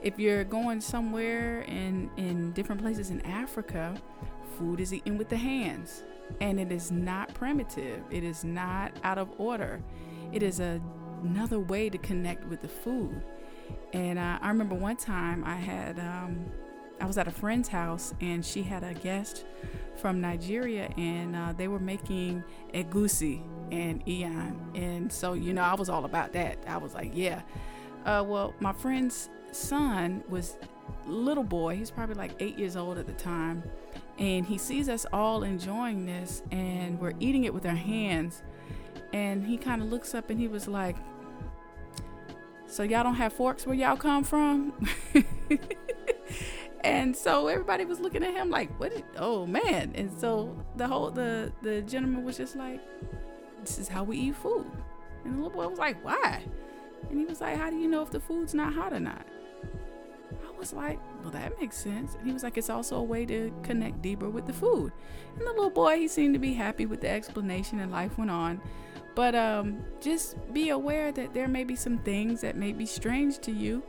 [0.02, 3.94] If you're going somewhere in in different places in Africa,
[4.58, 6.02] food is eaten with the hands.
[6.40, 9.82] And it is not primitive, it is not out of order.
[10.32, 10.80] It is a,
[11.22, 13.22] another way to connect with the food.
[13.92, 16.46] And uh, I remember one time I had, um,
[17.00, 19.44] I was at a friend's house and she had a guest
[19.96, 24.56] from Nigeria and uh, they were making egusi and iyan.
[24.74, 26.58] And so, you know, I was all about that.
[26.66, 27.42] I was like, yeah.
[28.04, 30.56] Uh, well, my friend's son was
[31.06, 31.76] little boy.
[31.76, 33.62] He's probably like eight years old at the time.
[34.18, 38.42] And he sees us all enjoying this and we're eating it with our hands.
[39.12, 40.96] And he kind of looks up and he was like,
[42.66, 44.72] So y'all don't have forks where y'all come from?
[46.84, 49.92] and so everybody was looking at him like, What is, oh man.
[49.94, 52.80] And so the whole the the gentleman was just like,
[53.60, 54.70] This is how we eat food.
[55.24, 56.44] And the little boy was like, Why?
[57.10, 59.26] And he was like, How do you know if the food's not hot or not?
[60.64, 62.14] Was like, well, that makes sense.
[62.14, 64.92] And he was like, it's also a way to connect deeper with the food.
[65.36, 68.30] And the little boy, he seemed to be happy with the explanation, and life went
[68.30, 68.62] on.
[69.14, 73.40] But um, just be aware that there may be some things that may be strange
[73.40, 73.82] to you.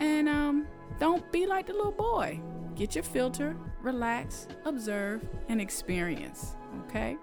[0.00, 0.66] And um,
[0.98, 2.40] don't be like the little boy.
[2.74, 6.56] Get your filter, relax, observe, and experience.
[6.86, 7.16] Okay?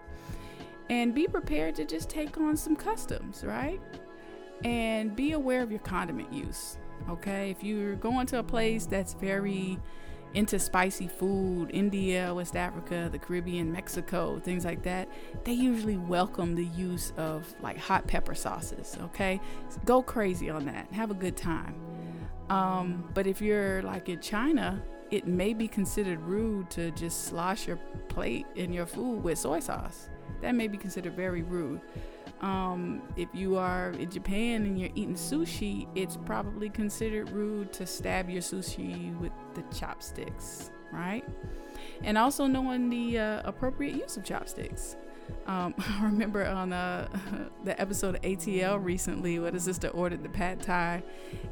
[0.89, 3.81] And be prepared to just take on some customs, right?
[4.63, 6.77] And be aware of your condiment use.
[7.09, 9.79] Okay, if you're going to a place that's very
[10.33, 15.07] into spicy food, India, West Africa, the Caribbean, Mexico, things like that,
[15.45, 18.97] they usually welcome the use of like hot pepper sauces.
[19.01, 19.39] Okay,
[19.85, 21.75] go crazy on that, have a good time.
[22.49, 27.67] Um, but if you're like in China, it may be considered rude to just slosh
[27.67, 27.77] your
[28.09, 30.09] plate in your food with soy sauce.
[30.41, 31.81] That may be considered very rude.
[32.41, 37.85] Um, if you are in Japan and you're eating sushi, it's probably considered rude to
[37.85, 41.23] stab your sushi with the chopsticks, right?
[42.03, 44.97] And also knowing the uh, appropriate use of chopsticks.
[45.47, 47.07] Um, I remember on uh,
[47.63, 51.03] the episode of ATL recently where the sister ordered the pad thai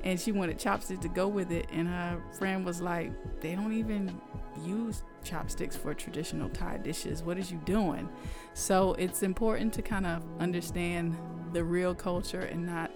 [0.03, 1.67] and she wanted chopsticks to go with it.
[1.71, 3.11] And her friend was like,
[3.41, 4.19] they don't even
[4.63, 7.23] use chopsticks for traditional Thai dishes.
[7.23, 8.09] What is you doing?
[8.53, 11.17] So it's important to kind of understand
[11.53, 12.91] the real culture and not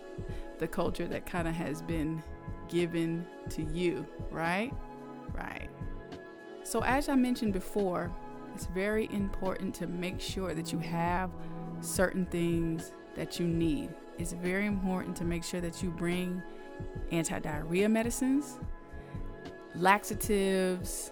[0.60, 2.22] the culture that kind of has been
[2.68, 4.74] given to you, right?
[5.34, 5.70] Right.
[6.64, 8.12] So, as I mentioned before,
[8.54, 11.32] it's very important to make sure that you have
[11.80, 13.94] certain things that you need.
[14.18, 16.42] It's very important to make sure that you bring
[17.12, 18.60] anti diarrhea medicines,
[19.76, 21.12] laxatives,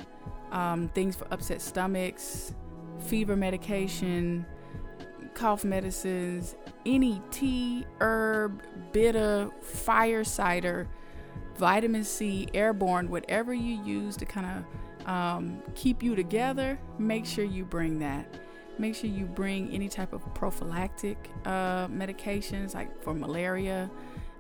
[0.56, 2.53] um, things for upset stomachs,
[2.97, 4.45] fever medication,
[5.34, 10.88] cough medicines, any tea, herb, bitter, fire cider,
[11.58, 14.64] vitamin C, airborne, whatever you use to kind
[15.03, 18.26] of um, keep you together, make sure you bring that.
[18.80, 23.91] Make sure you bring any type of prophylactic uh, medications like for malaria.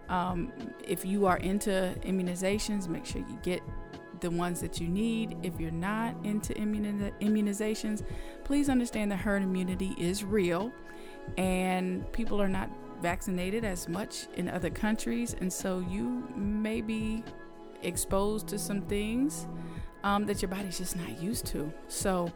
[0.07, 0.51] Um,
[0.81, 3.61] if you are into immunizations, make sure you get
[4.21, 5.37] the ones that you need.
[5.43, 8.05] If you're not into immunizations,
[8.43, 10.71] please understand that herd immunity is real
[11.37, 12.69] and people are not
[13.01, 15.35] vaccinated as much in other countries.
[15.39, 17.23] And so you may be
[17.83, 19.47] exposed to some things
[20.03, 21.71] um, that your body's just not used to.
[21.87, 22.31] So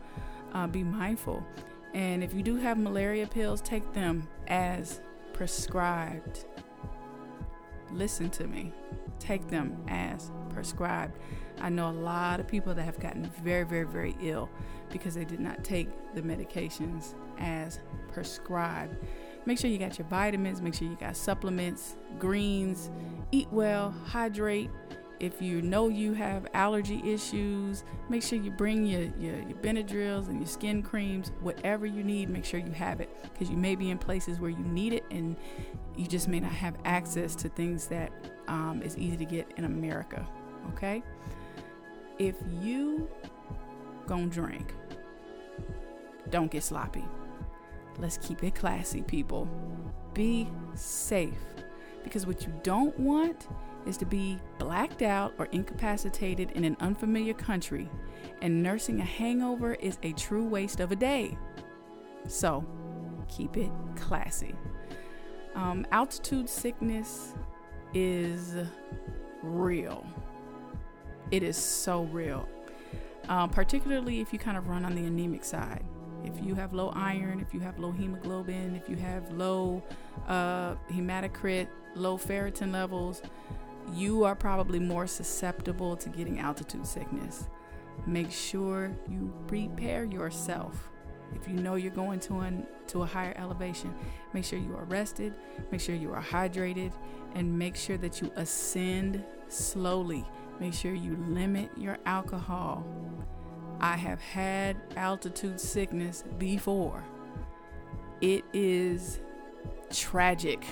[0.53, 1.45] uh, be mindful.
[1.93, 5.01] And if you do have malaria pills, take them as
[5.33, 6.45] prescribed.
[7.91, 8.73] Listen to me.
[9.17, 11.17] Take them as prescribed.
[11.61, 14.49] I know a lot of people that have gotten very, very, very ill
[14.91, 17.79] because they did not take the medications as
[18.11, 18.95] prescribed.
[19.45, 22.89] Make sure you got your vitamins, make sure you got supplements, greens,
[23.31, 24.69] eat well, hydrate.
[25.19, 30.29] If you know you have allergy issues, make sure you bring your, your, your Benadryls
[30.29, 33.75] and your skin creams, whatever you need, make sure you have it because you may
[33.75, 35.35] be in places where you need it and
[35.97, 38.13] you just may not have access to things that
[38.47, 40.25] um, is easy to get in America.
[40.73, 41.03] Okay?
[42.19, 43.09] If you
[44.05, 44.73] gonna drink,
[46.29, 47.05] don't get sloppy.
[47.97, 49.47] Let's keep it classy, people.
[50.13, 51.33] Be safe.
[52.03, 53.47] Because what you don't want
[53.85, 57.89] is to be blacked out or incapacitated in an unfamiliar country,
[58.41, 61.37] and nursing a hangover is a true waste of a day.
[62.27, 62.65] So,
[63.27, 64.55] keep it classy.
[65.55, 67.33] Um, altitude sickness
[67.93, 68.55] is
[69.41, 70.05] real.
[71.31, 72.47] It is so real,
[73.27, 75.83] um, particularly if you kind of run on the anemic side.
[76.23, 79.83] If you have low iron, if you have low hemoglobin, if you have low
[80.27, 83.21] uh, hematocrit, low ferritin levels,
[83.93, 87.47] you are probably more susceptible to getting altitude sickness.
[88.05, 90.89] make sure you prepare yourself.
[91.35, 93.93] If you know you're going to an to a higher elevation,
[94.33, 95.33] make sure you are rested,
[95.71, 96.91] make sure you are hydrated,
[97.35, 100.25] and make sure that you ascend slowly.
[100.59, 102.85] Make sure you limit your alcohol.
[103.79, 107.03] I have had altitude sickness before.
[108.19, 109.21] It is
[109.89, 110.65] tragic.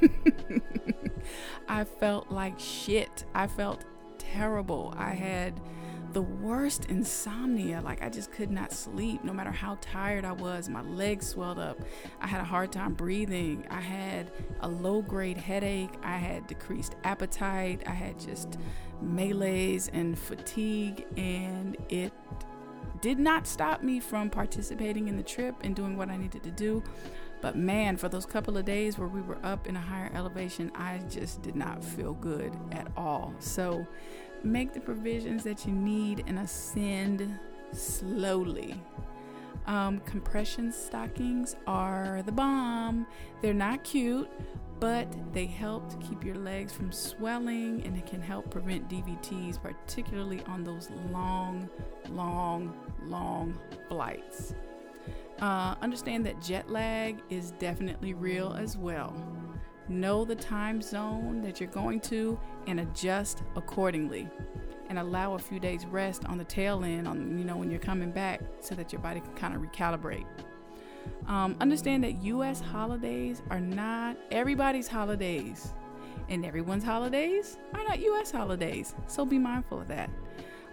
[1.68, 3.24] I felt like shit.
[3.34, 3.84] I felt
[4.18, 4.92] terrible.
[4.96, 5.58] I had
[6.12, 7.80] the worst insomnia.
[7.80, 10.68] Like I just could not sleep no matter how tired I was.
[10.68, 11.78] My legs swelled up.
[12.20, 13.66] I had a hard time breathing.
[13.70, 14.30] I had
[14.60, 15.92] a low grade headache.
[16.02, 17.82] I had decreased appetite.
[17.86, 18.58] I had just
[19.02, 21.06] malaise and fatigue.
[21.16, 22.12] And it
[23.00, 26.50] did not stop me from participating in the trip and doing what I needed to
[26.50, 26.82] do.
[27.40, 30.70] But man, for those couple of days where we were up in a higher elevation,
[30.74, 33.34] I just did not feel good at all.
[33.38, 33.86] So
[34.42, 37.38] make the provisions that you need and ascend
[37.72, 38.82] slowly.
[39.70, 43.06] Um, compression stockings are the bomb.
[43.40, 44.28] They're not cute,
[44.80, 49.62] but they help to keep your legs from swelling and it can help prevent DVTs,
[49.62, 51.70] particularly on those long,
[52.08, 53.56] long, long
[53.88, 54.56] flights.
[55.40, 59.14] Uh, understand that jet lag is definitely real as well.
[59.88, 64.28] Know the time zone that you're going to and adjust accordingly.
[64.90, 67.80] And allow a few days rest on the tail end on you know when you're
[67.80, 70.26] coming back so that your body can kind of recalibrate.
[71.26, 72.60] Um, understand that U.S.
[72.60, 75.72] holidays are not everybody's holidays,
[76.28, 78.30] and everyone's holidays are not U.S.
[78.30, 78.94] holidays.
[79.06, 80.10] So be mindful of that.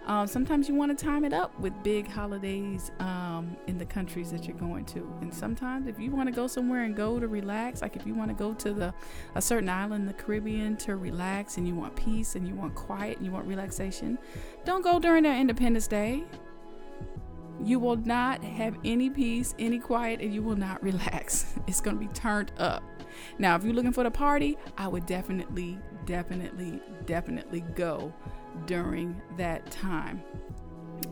[0.08, 4.30] Um, sometimes you want to time it up with big holidays um, in the countries
[4.30, 7.28] that you're going to, and sometimes if you want to go somewhere and go to
[7.28, 8.94] relax, like if you want to go to the
[9.34, 12.74] a certain island in the Caribbean to relax, and you want peace and you want
[12.74, 14.18] quiet and you want relaxation,
[14.64, 16.24] don't go during their Independence Day.
[17.62, 21.52] You will not have any peace, any quiet, and you will not relax.
[21.66, 22.82] It's going to be turned up.
[23.38, 28.14] Now, if you're looking for the party, I would definitely, definitely, definitely go
[28.66, 30.22] during that time.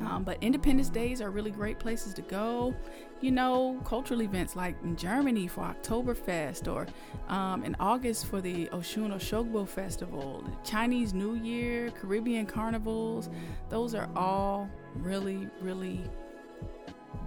[0.01, 2.74] Um, but Independence Days are really great places to go.
[3.20, 6.86] You know, cultural events like in Germany for Oktoberfest or
[7.32, 13.30] um, in August for the Oshun Oshogbo Festival, Chinese New Year, Caribbean carnivals.
[13.68, 16.03] Those are all really, really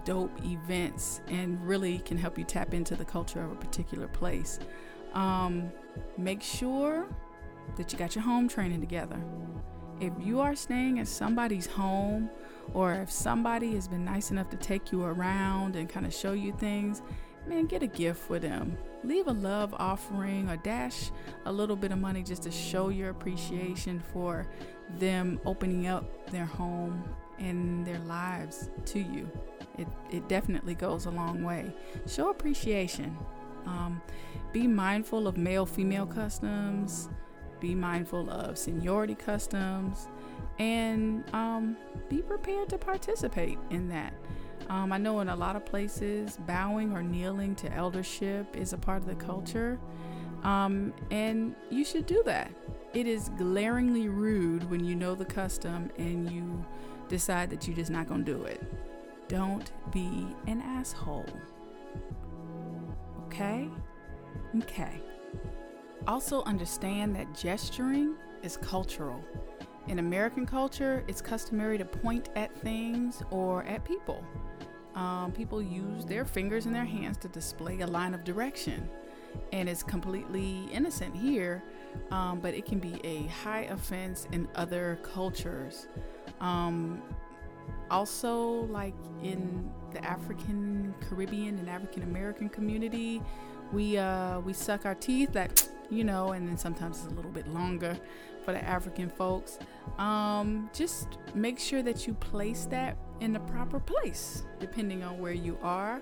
[0.06, 4.60] dope events and really can help you tap into the culture of a particular place.
[5.14, 5.72] Um,
[6.18, 7.08] make sure
[7.78, 9.20] that you got your home training together
[10.00, 12.30] if you are staying at somebody's home
[12.74, 16.34] or if somebody has been nice enough to take you around and kind of show
[16.34, 17.02] you things,
[17.48, 18.78] man, get a gift for them.
[19.04, 21.12] Leave a love offering or dash
[21.46, 24.48] a little bit of money just to show your appreciation for
[24.98, 27.04] them opening up their home
[27.40, 29.30] and their lives to you.
[29.78, 31.74] It, it definitely goes a long way.
[32.08, 33.18] Show appreciation.
[33.66, 34.02] Um,
[34.52, 37.10] be mindful of male female customs
[37.60, 40.08] be mindful of seniority customs,
[40.58, 41.78] and um,
[42.10, 44.14] be prepared to participate in that.
[44.70, 48.78] Um, I know in a lot of places, bowing or kneeling to eldership is a
[48.78, 49.80] part of the culture,
[50.44, 52.52] um, and you should do that.
[52.94, 56.66] It is glaringly rude when you know the custom and you
[57.08, 58.62] decide that you're just not going to do it.
[59.28, 61.26] Don't be an asshole.
[63.26, 63.70] Okay?
[64.58, 65.02] Okay.
[66.08, 69.24] Also, understand that gesturing is cultural.
[69.88, 74.24] In American culture, it's customary to point at things or at people.
[74.96, 78.90] Um, people use their fingers and their hands to display a line of direction.
[79.54, 81.64] And it's completely innocent here,
[82.12, 85.88] um, but it can be a high offense in other cultures.
[86.42, 87.02] Um,
[87.92, 93.22] also, like in the African, Caribbean, and African American community,
[93.72, 95.32] we uh, we suck our teeth.
[95.34, 97.98] That you know, and then sometimes it's a little bit longer
[98.46, 99.60] for the African folks.
[99.98, 105.34] Um, just make sure that you place that in the proper place, depending on where
[105.34, 106.02] you are.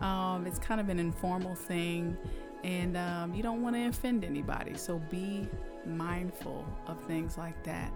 [0.00, 2.16] Um, it's kind of an informal thing,
[2.64, 5.48] and um, you don't want to offend anybody, so be
[5.84, 7.92] mindful of things like that.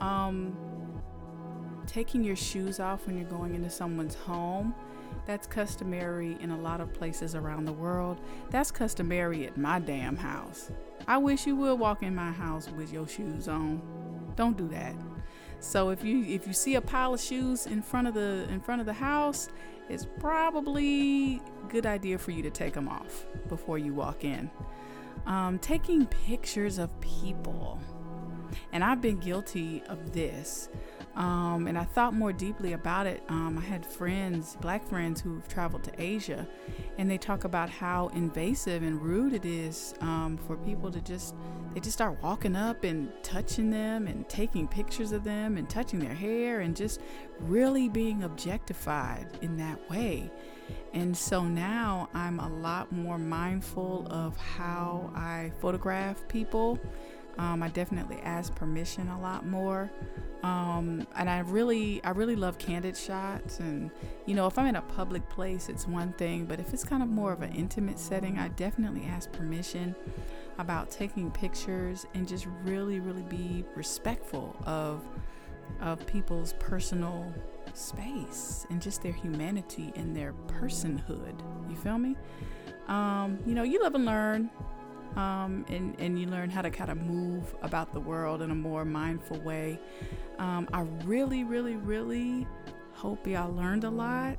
[0.00, 0.56] Um,
[1.86, 4.74] taking your shoes off when you're going into someone's home
[5.26, 8.20] that's customary in a lot of places around the world.
[8.50, 10.70] That's customary at my damn house.
[11.06, 13.80] I wish you would walk in my house with your shoes on.
[14.36, 14.94] Don't do that.
[15.60, 18.60] So if you if you see a pile of shoes in front of the in
[18.60, 19.48] front of the house,
[19.88, 24.50] it's probably good idea for you to take them off before you walk in.
[25.26, 27.78] Um, taking pictures of people,
[28.72, 30.68] and I've been guilty of this.
[31.14, 33.22] Um, and I thought more deeply about it.
[33.28, 36.48] Um, I had friends, black friends, who've traveled to Asia,
[36.96, 41.34] and they talk about how invasive and rude it is um, for people to just
[41.74, 46.00] they just start walking up and touching them and taking pictures of them and touching
[46.00, 47.00] their hair and just
[47.40, 50.30] really being objectified in that way.
[50.92, 56.78] And so now I'm a lot more mindful of how I photograph people.
[57.38, 59.90] Um, I definitely ask permission a lot more.
[60.42, 63.60] Um, and I really, I really love candid shots.
[63.60, 63.90] And,
[64.26, 67.02] you know, if I'm in a public place, it's one thing, but if it's kind
[67.02, 69.94] of more of an intimate setting, I definitely ask permission
[70.58, 75.02] about taking pictures and just really, really be respectful of
[75.80, 77.32] of people's personal
[77.74, 81.34] space and just their humanity and their personhood.
[81.68, 82.16] You feel me?
[82.88, 84.50] Um, you know, you live and learn.
[85.16, 88.54] Um, and, and you learn how to kind of move about the world in a
[88.54, 89.78] more mindful way.
[90.38, 92.46] Um, I really, really, really
[92.94, 94.38] hope y'all learned a lot.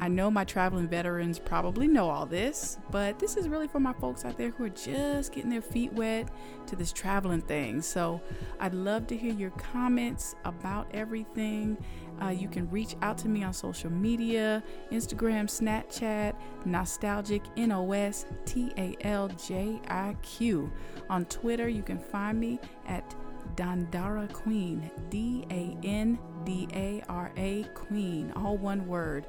[0.00, 3.92] I know my traveling veterans probably know all this, but this is really for my
[3.94, 6.28] folks out there who are just getting their feet wet
[6.68, 7.82] to this traveling thing.
[7.82, 8.20] So
[8.60, 11.76] I'd love to hear your comments about everything.
[12.22, 16.34] Uh, you can reach out to me on social media Instagram, Snapchat,
[16.66, 20.70] Nostaljiq N O S T A L J I Q.
[21.10, 23.14] On Twitter, you can find me at
[23.56, 29.26] Dandara Queen, D A N D A R A Queen, all one word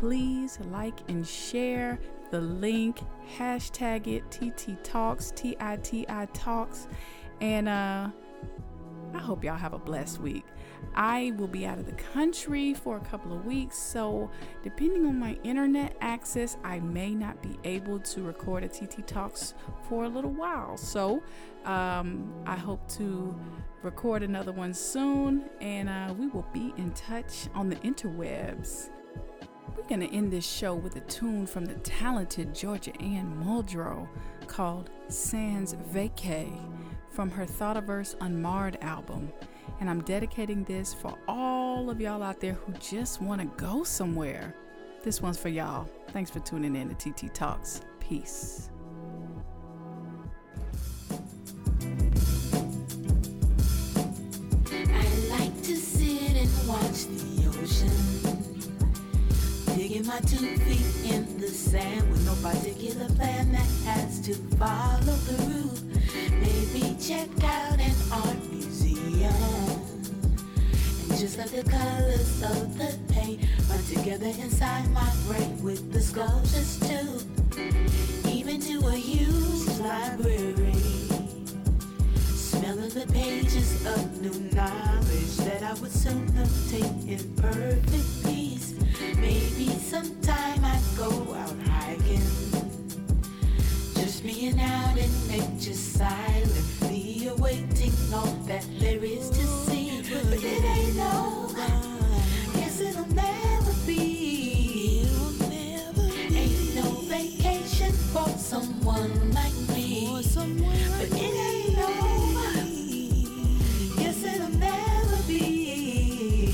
[0.00, 1.98] please like and share
[2.30, 3.00] the link,
[3.36, 6.88] hashtag it TiTi Talks, T I T I Talks,
[7.42, 8.08] and uh,
[9.12, 10.46] I hope y'all have a blessed week.
[10.94, 14.30] I will be out of the country for a couple of weeks, so
[14.62, 19.54] depending on my internet access, I may not be able to record a TiTi Talks
[19.88, 20.76] for a little while.
[20.76, 21.22] So
[21.64, 23.38] um, I hope to
[23.82, 28.90] record another one soon, and uh, we will be in touch on the interwebs.
[29.76, 34.08] We're going to end this show with a tune from the talented Georgia Anne Muldrow
[34.46, 36.52] called Sans Vacay
[37.08, 39.32] from her Thoughtiverse Unmarred album.
[39.80, 43.82] And I'm dedicating this for all of y'all out there who just want to go
[43.82, 44.54] somewhere.
[45.02, 45.88] This one's for y'all.
[46.08, 47.80] Thanks for tuning in to TiTi Talks.
[47.98, 48.68] Peace.
[54.70, 57.90] I like to sit and watch the ocean.
[59.78, 65.16] Digging my two feet in the sand with no particular plan that has to follow
[65.24, 65.82] the route.
[66.38, 68.89] Maybe check out an art museum.
[69.24, 76.00] And just let the colors of the paint run together inside my brain with the
[76.00, 77.20] sculptures too.
[78.28, 80.72] Even to a huge library.
[82.24, 88.74] Smelling the pages of new knowledge that I would soon obtain in perfect peace.
[89.16, 92.22] Maybe sometime I'd go out hiking.
[93.94, 95.74] Just being out in nature
[97.00, 100.02] silently awaiting all that there is to see.
[100.02, 101.56] But it ain't over.
[102.58, 105.06] Yes, it'll never be.
[106.32, 110.08] Ain't no vacation for someone like me.
[110.10, 112.64] But it ain't over.
[114.00, 116.52] Yes, it'll never be.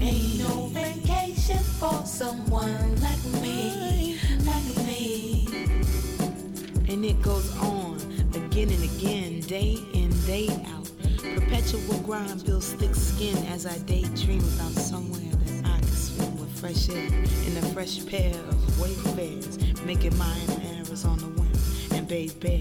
[0.00, 5.48] Ain't no vacation for someone like me, like me.
[6.88, 7.71] And it goes on
[8.62, 10.88] again and again, day in, day out.
[11.34, 16.60] Perpetual grind builds thick skin as I daydream about somewhere that I can swim with
[16.60, 21.50] fresh air in a fresh pair of wayfarers, making minor errors on the whim
[21.98, 22.60] and bathe bare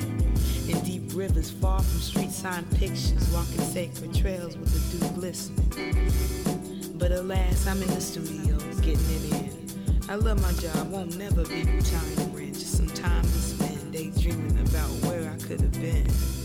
[0.68, 6.92] in deep rivers far from street sign pictures, walking sacred trails with the dew glistening.
[6.98, 10.10] But alas, I'm in the studio, getting it in.
[10.10, 12.32] I love my job, won't never be retiring.
[12.54, 14.90] Just some time to spend daydreaming about
[15.52, 16.41] could have been.